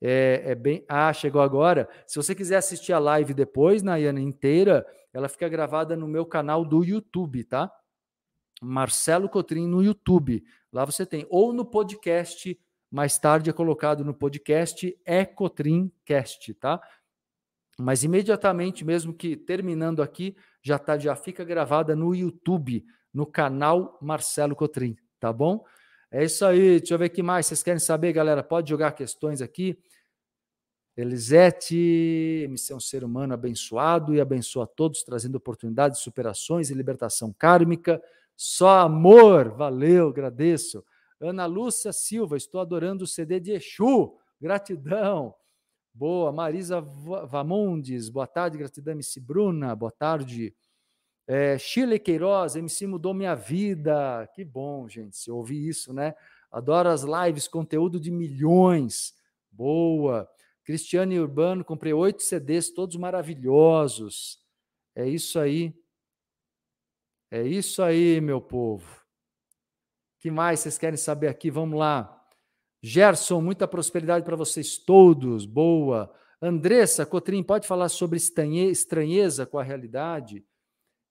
[0.01, 0.85] É, é, bem.
[0.87, 1.89] Ah, chegou agora.
[2.05, 6.65] Se você quiser assistir a live depois, Nayana, inteira, ela fica gravada no meu canal
[6.65, 7.71] do YouTube, tá?
[8.61, 10.43] Marcelo Cotrim no YouTube.
[10.71, 11.25] Lá você tem.
[11.29, 12.59] Ou no podcast,
[12.91, 16.81] mais tarde é colocado no podcast, é Cotrimcast, tá?
[17.77, 23.99] Mas imediatamente, mesmo que terminando aqui, já tá, já fica gravada no YouTube, no canal
[24.01, 25.63] Marcelo Cotrim, tá bom?
[26.09, 26.79] É isso aí.
[26.79, 28.41] Deixa eu ver o que mais vocês querem saber, galera.
[28.41, 29.77] Pode jogar questões aqui.
[30.97, 37.31] Elisete, me ser um ser humano abençoado e abençoa todos, trazendo oportunidades, superações e libertação
[37.31, 38.01] kármica.
[38.35, 39.49] Só amor.
[39.49, 40.83] Valeu, agradeço.
[41.21, 44.17] Ana Lúcia Silva, estou adorando o CD de Exu.
[44.41, 45.35] Gratidão.
[45.95, 46.29] Boa.
[46.29, 48.57] Marisa Vamondes, boa tarde.
[48.57, 50.53] Gratidão, MC Bruna, boa tarde.
[51.25, 54.29] É, Chile Queiroz, MC mudou minha vida.
[54.35, 56.13] Que bom, gente, se ouvir isso, né?
[56.51, 59.13] Adoro as lives, conteúdo de milhões.
[59.49, 60.29] Boa.
[60.65, 64.43] Cristiane Urbano, comprei oito CDs, todos maravilhosos.
[64.93, 65.73] É isso aí.
[67.31, 69.01] É isso aí, meu povo.
[70.19, 71.49] que mais vocês querem saber aqui?
[71.49, 72.24] Vamos lá.
[72.87, 75.47] Gerson, muita prosperidade para vocês todos.
[75.47, 76.13] Boa.
[76.39, 80.45] Andressa Cotrim, pode falar sobre estranheza com a realidade?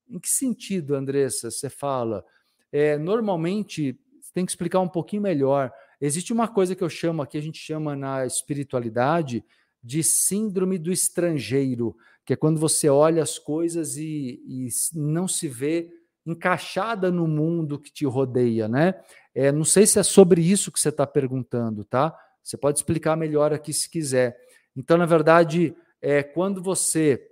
[0.08, 2.24] Em que sentido, Andressa, você fala?
[2.70, 3.98] É, normalmente,
[4.32, 5.72] tem que explicar um pouquinho melhor.
[6.00, 9.44] Existe uma coisa que eu chamo aqui, a gente chama na espiritualidade
[9.82, 15.48] de síndrome do estrangeiro, que é quando você olha as coisas e, e não se
[15.48, 15.90] vê
[16.26, 18.94] encaixada no mundo que te rodeia, né?
[19.34, 22.16] É, não sei se é sobre isso que você está perguntando, tá?
[22.42, 24.36] Você pode explicar melhor aqui se quiser.
[24.76, 27.30] Então, na verdade, é quando você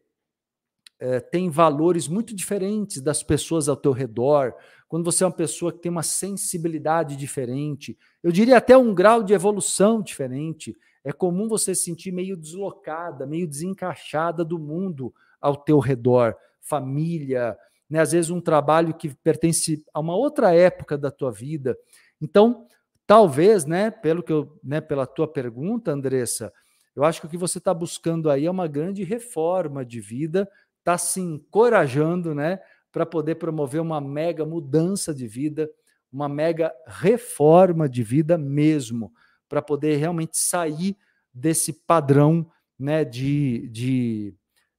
[0.99, 4.55] é, tem valores muito diferentes das pessoas ao teu redor,
[4.89, 9.23] quando você é uma pessoa que tem uma sensibilidade diferente, eu diria até um grau
[9.23, 15.57] de evolução diferente, é comum você se sentir meio deslocada, meio desencaixada do mundo ao
[15.57, 17.59] teu redor, família,
[17.93, 18.01] né?
[18.01, 21.77] às vezes um trabalho que pertence a uma outra época da tua vida.
[22.23, 22.67] Então,
[23.07, 26.51] talvez, né, pelo que eu, né, pela tua pergunta, Andressa,
[26.97, 30.49] eu acho que o que você está buscando aí é uma grande reforma de vida,
[30.79, 35.71] está se encorajando, né, para poder promover uma mega mudança de vida,
[36.11, 39.13] uma mega reforma de vida mesmo,
[39.51, 40.97] para poder realmente sair
[41.33, 44.35] desse padrão, né, de, de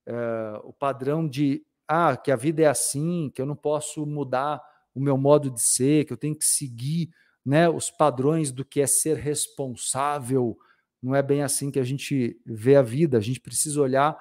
[0.07, 4.61] uh, o padrão de ah, que a vida é assim, que eu não posso mudar
[4.93, 7.09] o meu modo de ser, que eu tenho que seguir
[7.45, 10.57] né, os padrões do que é ser responsável.
[11.01, 13.17] Não é bem assim que a gente vê a vida.
[13.17, 14.17] A gente precisa olhar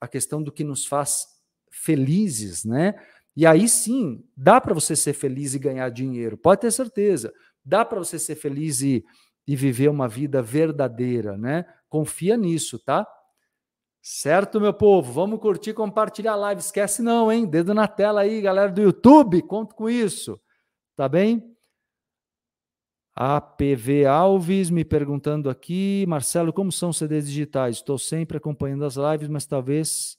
[0.00, 1.26] a questão do que nos faz
[1.70, 2.94] felizes, né?
[3.36, 7.32] E aí sim, dá para você ser feliz e ganhar dinheiro, pode ter certeza.
[7.64, 9.04] Dá para você ser feliz e,
[9.46, 11.64] e viver uma vida verdadeira, né?
[11.88, 13.06] Confia nisso, tá?
[14.06, 15.10] Certo, meu povo?
[15.14, 16.60] Vamos curtir, compartilhar a live.
[16.60, 17.46] Esquece não, hein?
[17.46, 19.40] Dedo na tela aí, galera do YouTube.
[19.40, 20.38] Conto com isso.
[20.94, 21.56] Tá bem?
[23.14, 27.76] APV Alves me perguntando aqui, Marcelo, como são CDs digitais?
[27.76, 30.18] Estou sempre acompanhando as lives, mas talvez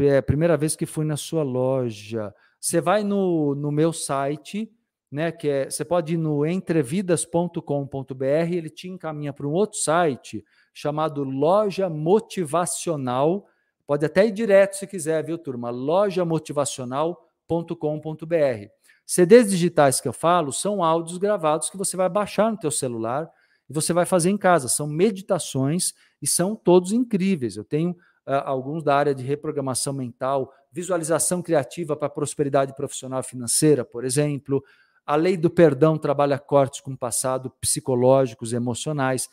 [0.00, 2.34] é a primeira vez que fui na sua loja.
[2.58, 4.68] Você vai no, no meu site,
[5.12, 5.30] né?
[5.30, 10.44] Que é, você pode ir no entrevidas.com.br, ele te encaminha para um outro site
[10.74, 13.46] chamado Loja Motivacional.
[13.86, 15.70] Pode até ir direto se quiser, viu, turma?
[15.70, 18.68] lojamotivacional.com.br.
[19.06, 23.30] CDs digitais que eu falo são áudios gravados que você vai baixar no teu celular
[23.68, 24.66] e você vai fazer em casa.
[24.66, 27.56] São meditações e são todos incríveis.
[27.56, 33.24] Eu tenho uh, alguns da área de reprogramação mental, visualização criativa para prosperidade profissional e
[33.24, 34.64] financeira, por exemplo.
[35.06, 39.28] A lei do perdão trabalha cortes com o passado psicológicos emocionais.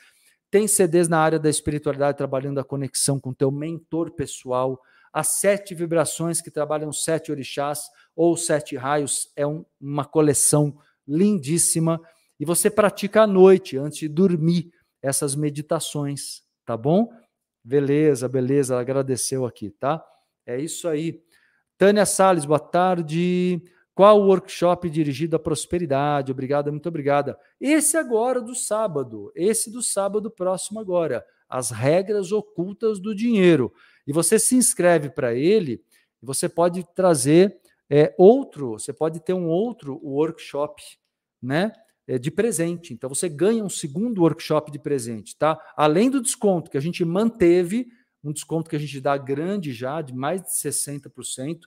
[0.51, 4.79] Tem CDs na área da espiritualidade trabalhando a conexão com o teu mentor pessoal.
[5.13, 7.83] As sete vibrações que trabalham sete orixás
[8.13, 10.77] ou sete raios é um, uma coleção
[11.07, 12.01] lindíssima.
[12.37, 17.09] E você pratica à noite, antes de dormir, essas meditações, tá bom?
[17.63, 20.03] Beleza, beleza, agradeceu aqui, tá?
[20.45, 21.23] É isso aí.
[21.77, 23.61] Tânia Salles, boa tarde.
[23.93, 26.31] Qual o workshop dirigido à prosperidade?
[26.31, 27.37] Obrigada, muito obrigada.
[27.59, 33.71] Esse agora do sábado, esse do sábado próximo agora, as regras ocultas do dinheiro.
[34.07, 35.83] E você se inscreve para ele,
[36.21, 40.81] você pode trazer é, outro, você pode ter um outro workshop,
[41.41, 41.73] né?
[42.07, 42.93] É, de presente.
[42.93, 45.59] Então você ganha um segundo workshop de presente, tá?
[45.75, 47.87] Além do desconto que a gente manteve,
[48.23, 51.59] um desconto que a gente dá grande já, de mais de 60%,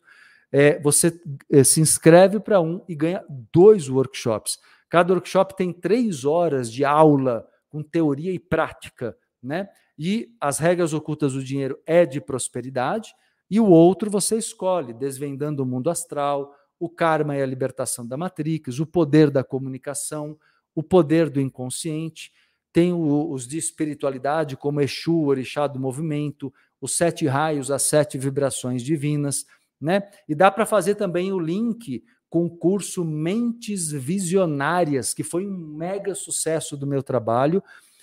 [0.56, 4.56] é, você é, se inscreve para um e ganha dois workshops.
[4.88, 9.68] Cada workshop tem três horas de aula com teoria e prática, né?
[9.98, 13.12] E as regras ocultas do dinheiro é de prosperidade,
[13.50, 18.16] e o outro você escolhe, desvendando o mundo astral, o karma e a libertação da
[18.16, 20.38] matrix, o poder da comunicação,
[20.72, 22.30] o poder do inconsciente.
[22.72, 28.84] Tem os de espiritualidade, como Exu, orixá do movimento, os sete raios, as sete vibrações
[28.84, 29.44] divinas
[29.80, 30.02] né?
[30.28, 35.56] E dá para fazer também o link com o curso Mentes Visionárias, que foi um
[35.56, 37.62] mega sucesso do meu trabalho.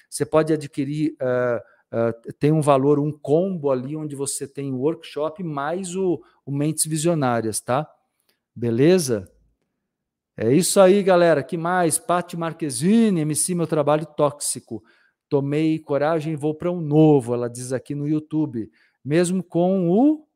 [0.10, 4.78] Você pode adquirir, uh, uh, tem um valor, um combo ali, onde você tem o
[4.78, 7.90] workshop mais o, o Mentes Visionárias, tá?
[8.56, 9.30] Beleza?
[10.38, 11.44] É isso aí, galera.
[11.44, 12.00] Que mais?
[12.00, 14.82] Pati Marquezine, MC Meu Trabalho Tóxico.
[15.30, 18.72] Tomei coragem e vou para um novo, ela diz aqui no YouTube.
[19.04, 20.28] Mesmo com o.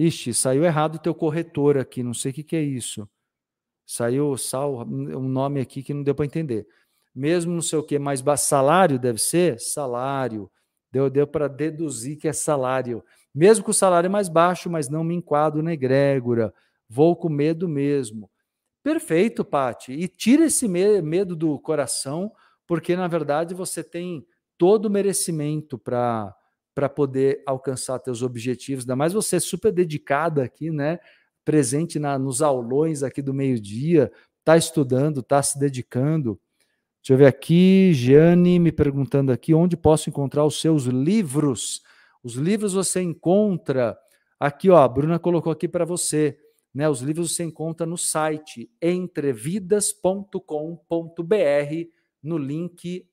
[0.00, 3.06] Ixi, saiu errado o teu corretor aqui, não sei o que, que é isso.
[3.84, 6.66] Saiu sal, um nome aqui que não deu para entender.
[7.14, 9.60] Mesmo não sei o que, mais salário deve ser?
[9.60, 10.50] Salário.
[10.90, 13.04] Deu, deu para deduzir que é salário.
[13.34, 16.54] Mesmo com o salário mais baixo, mas não me enquadro na egrégora.
[16.88, 18.30] Vou com medo mesmo.
[18.82, 19.92] Perfeito, Pati.
[19.92, 22.32] E tira esse medo do coração,
[22.66, 24.26] porque na verdade você tem
[24.56, 26.34] todo o merecimento para
[26.80, 30.98] para poder alcançar teus objetivos, ainda mais você super dedicada aqui, né?
[31.44, 36.40] Presente na, nos aulões aqui do meio-dia, está estudando, está se dedicando.
[37.02, 41.82] Deixa eu ver aqui, Giane me perguntando aqui onde posso encontrar os seus livros.
[42.24, 43.94] Os livros você encontra
[44.38, 46.38] aqui, ó, a Bruna colocou aqui para você.
[46.74, 50.40] Né, os livros você encontra no site entrevidas.com.br
[52.22, 53.06] no link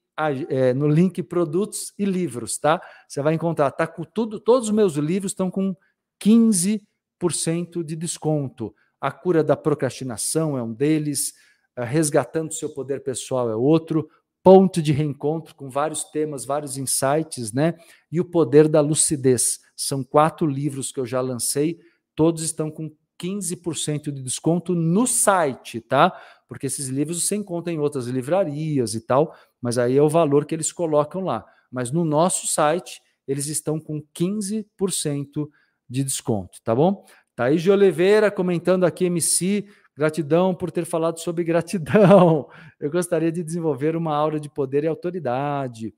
[0.49, 2.81] é, no link produtos e livros, tá?
[3.07, 5.75] Você vai encontrar, tá com tudo, todos os meus livros estão com
[6.21, 8.73] 15% de desconto.
[8.99, 11.33] A cura da procrastinação é um deles,
[11.77, 14.09] resgatando seu poder pessoal é outro,
[14.41, 17.75] ponto de reencontro com vários temas, vários insights, né?
[18.11, 19.59] E o poder da lucidez.
[19.75, 21.79] São quatro livros que eu já lancei,
[22.15, 22.89] todos estão com
[23.19, 26.19] 15% de desconto no site, tá?
[26.47, 30.45] Porque esses livros você encontra em outras livrarias e tal, mas aí é o valor
[30.45, 31.45] que eles colocam lá.
[31.71, 35.49] Mas no nosso site, eles estão com 15%
[35.89, 37.05] de desconto, tá bom?
[37.35, 42.49] Thaís de Oliveira comentando aqui, MC, gratidão por ter falado sobre gratidão.
[42.79, 45.93] Eu gostaria de desenvolver uma aura de poder e autoridade.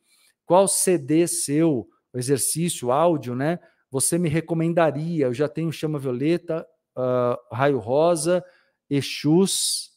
[0.45, 3.59] Qual CD seu, exercício, áudio, né?
[3.91, 5.25] Você me recomendaria?
[5.25, 6.65] Eu já tenho Chama Violeta,
[6.97, 8.43] uh, Raio Rosa,
[8.89, 9.88] Exus,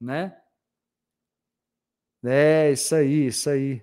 [0.00, 0.36] né?
[2.24, 3.82] É, isso aí, isso aí.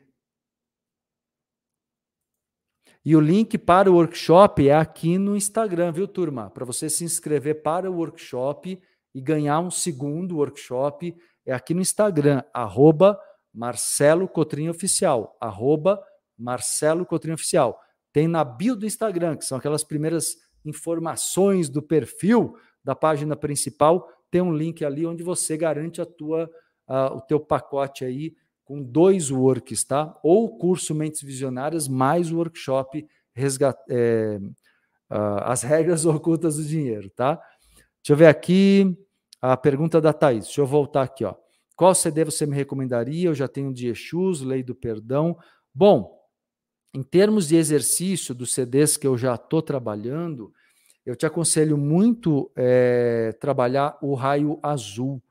[3.03, 6.49] E o link para o workshop é aqui no Instagram, viu, turma?
[6.49, 8.81] Para você se inscrever para o workshop
[9.15, 11.15] e ganhar um segundo workshop,
[11.45, 13.17] é aqui no Instagram, arroba
[13.53, 16.03] Marcelo Cotrim Oficial, arroba
[16.37, 17.79] Marcelo Cotrim Oficial.
[18.11, 24.07] Tem na bio do Instagram, que são aquelas primeiras informações do perfil da página principal,
[24.29, 26.49] tem um link ali onde você garante a tua,
[26.87, 30.17] o teu pacote aí com dois works, tá?
[30.21, 34.39] Ou o curso Mentes Visionárias mais o workshop resgat, é,
[35.09, 37.35] As Regras Ocultas do Dinheiro, tá?
[37.35, 38.97] Deixa eu ver aqui
[39.41, 40.45] a pergunta da Thaís.
[40.45, 41.35] Deixa eu voltar aqui, ó.
[41.75, 43.29] Qual CD você me recomendaria?
[43.29, 45.37] Eu já tenho de Exus, Lei do Perdão.
[45.73, 46.17] Bom,
[46.93, 50.51] em termos de exercício dos CDs que eu já estou trabalhando,
[51.07, 55.23] eu te aconselho muito é, trabalhar o raio azul.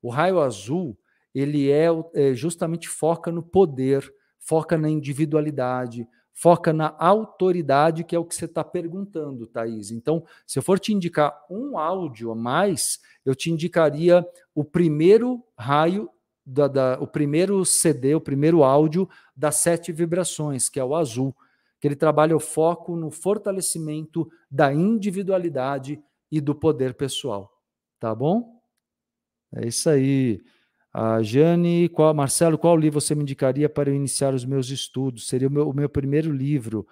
[0.00, 0.96] O raio azul,
[1.34, 8.18] ele é, é justamente foca no poder, foca na individualidade, foca na autoridade, que é
[8.18, 9.90] o que você está perguntando, Thaís.
[9.90, 14.24] Então, se eu for te indicar um áudio a mais, eu te indicaria
[14.54, 16.08] o primeiro raio,
[16.46, 21.34] da, da, o primeiro CD, o primeiro áudio das sete vibrações, que é o azul
[21.84, 27.52] que ele trabalha o foco no fortalecimento da individualidade e do poder pessoal.
[28.00, 28.58] Tá bom?
[29.54, 30.40] É isso aí.
[30.90, 35.28] A Jane, qual, Marcelo, qual livro você me indicaria para eu iniciar os meus estudos?
[35.28, 36.86] Seria o meu, o meu primeiro livro.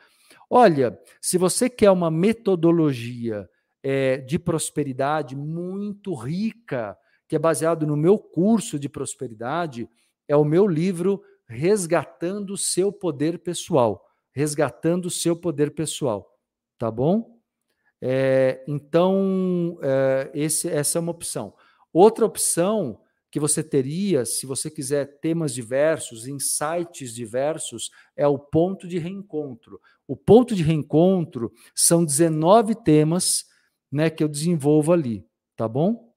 [0.50, 3.48] Olha, se você quer uma metodologia
[3.82, 9.88] é, de prosperidade muito rica, que é baseado no meu curso de prosperidade,
[10.28, 16.38] é o meu livro Resgatando o Seu Poder Pessoal resgatando o seu poder pessoal,
[16.78, 17.38] tá bom?
[18.00, 21.54] É, então, é, esse, essa é uma opção.
[21.92, 28.86] Outra opção que você teria, se você quiser temas diversos, insights diversos, é o ponto
[28.86, 29.80] de reencontro.
[30.06, 33.44] O ponto de reencontro são 19 temas
[33.90, 35.24] né, que eu desenvolvo ali,
[35.56, 36.11] tá bom?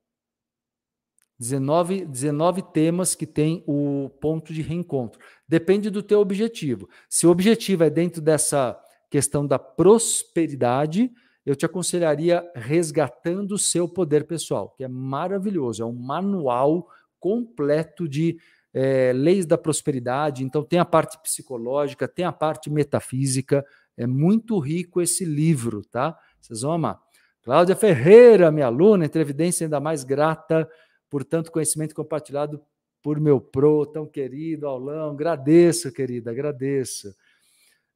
[1.40, 5.20] 19, 19 temas que tem o ponto de reencontro.
[5.48, 6.90] Depende do teu objetivo.
[7.10, 8.80] Se o objetivo é dentro dessa
[9.10, 11.12] questão da prosperidade,
[11.46, 15.84] eu te aconselharia resgatando o seu poder pessoal, que é maravilhoso.
[15.84, 16.88] É um manual
[17.20, 18.38] completo de
[18.74, 20.44] é, leis da prosperidade.
[20.44, 23.66] Então tem a parte psicológica, tem a parte metafísica.
[23.96, 26.18] É muito rico esse livro, tá?
[26.42, 27.00] Vocês vão amar.
[27.44, 30.68] Cláudia Ferreira, minha aluna, entrevidência ainda mais grata
[31.10, 32.62] por tanto conhecimento compartilhado
[33.02, 35.12] por meu pro, tão querido Aulão.
[35.12, 37.16] Agradeço, querida, agradeço.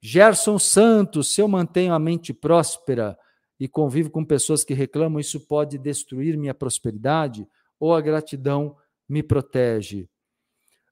[0.01, 3.18] Gerson Santos, se eu mantenho a mente próspera
[3.60, 7.47] e convivo com pessoas que reclamam, isso pode destruir minha prosperidade
[7.80, 10.07] ou a gratidão me protege?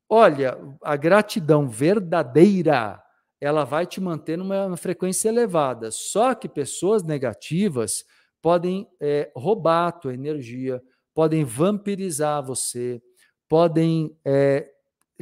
[0.09, 3.01] Olha, a gratidão verdadeira,
[3.39, 5.91] ela vai te manter numa frequência elevada.
[5.91, 8.03] Só que pessoas negativas
[8.41, 10.81] podem é, roubar a tua energia,
[11.17, 13.01] podem vampirizar você,
[13.49, 14.69] podem é,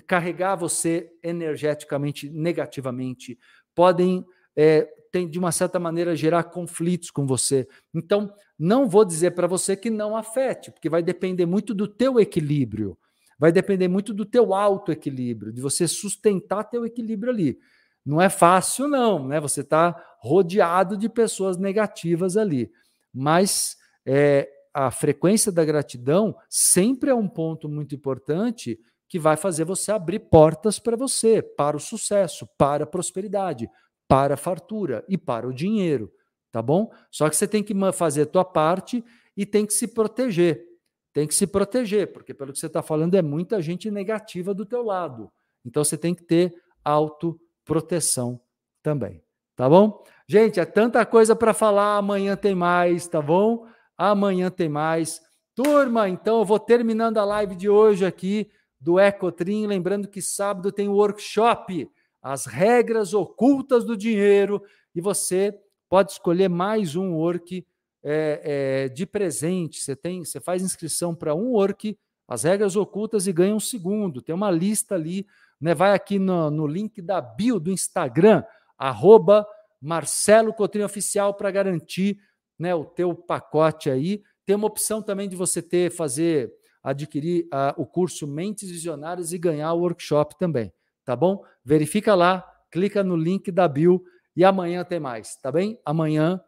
[0.05, 3.39] carregar você energeticamente negativamente,
[3.73, 4.25] podem,
[4.57, 7.65] é, tem, de uma certa maneira, gerar conflitos com você.
[7.93, 8.29] Então,
[8.59, 12.97] não vou dizer para você que não afete, porque vai depender muito do teu equilíbrio,
[13.39, 17.57] vai depender muito do teu autoequilíbrio, de você sustentar teu equilíbrio ali.
[18.05, 19.39] Não é fácil, não, né?
[19.39, 22.69] Você está rodeado de pessoas negativas ali.
[23.13, 29.63] Mas é, a frequência da gratidão sempre é um ponto muito importante que vai fazer
[29.63, 33.69] você abrir portas para você, para o sucesso, para a prosperidade,
[34.05, 36.11] para a fartura e para o dinheiro,
[36.51, 36.91] tá bom?
[37.09, 39.01] Só que você tem que fazer a tua parte
[39.37, 40.65] e tem que se proteger.
[41.13, 44.65] Tem que se proteger, porque pelo que você está falando é muita gente negativa do
[44.65, 45.31] teu lado.
[45.63, 46.53] Então você tem que ter
[46.83, 48.41] autoproteção
[48.83, 49.23] também,
[49.55, 50.03] tá bom?
[50.27, 53.65] Gente, é tanta coisa para falar, amanhã tem mais, tá bom?
[53.97, 55.21] Amanhã tem mais.
[55.53, 59.65] Turma, então eu vou terminando a live de hoje aqui do Ecotrim.
[59.65, 61.89] Lembrando que sábado tem o workshop,
[62.21, 64.61] as regras ocultas do dinheiro,
[64.93, 65.57] e você
[65.89, 67.65] pode escolher mais um work
[68.03, 68.41] é,
[68.85, 69.79] é, de presente.
[69.79, 74.21] Você tem, você faz inscrição para um work, as regras ocultas e ganha um segundo.
[74.21, 75.25] Tem uma lista ali,
[75.59, 75.73] né?
[75.73, 78.43] Vai aqui no, no link da bio do Instagram,
[78.77, 79.47] arroba
[79.81, 82.19] Marcelo Cotrim Oficial para garantir
[82.57, 84.23] né, o teu pacote aí.
[84.45, 86.53] Tem uma opção também de você ter, fazer,
[86.83, 90.71] adquirir uh, o curso Mentes Visionárias e ganhar o workshop também,
[91.03, 91.43] tá bom?
[91.63, 94.03] Verifica lá, clica no link da Bill
[94.35, 95.79] e amanhã tem mais, tá bem?
[95.83, 96.41] Amanhã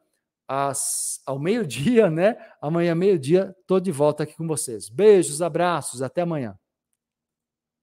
[0.47, 2.37] às, ao meio-dia, né?
[2.61, 4.89] Amanhã, meio-dia, tô de volta aqui com vocês.
[4.89, 6.57] Beijos, abraços, até amanhã.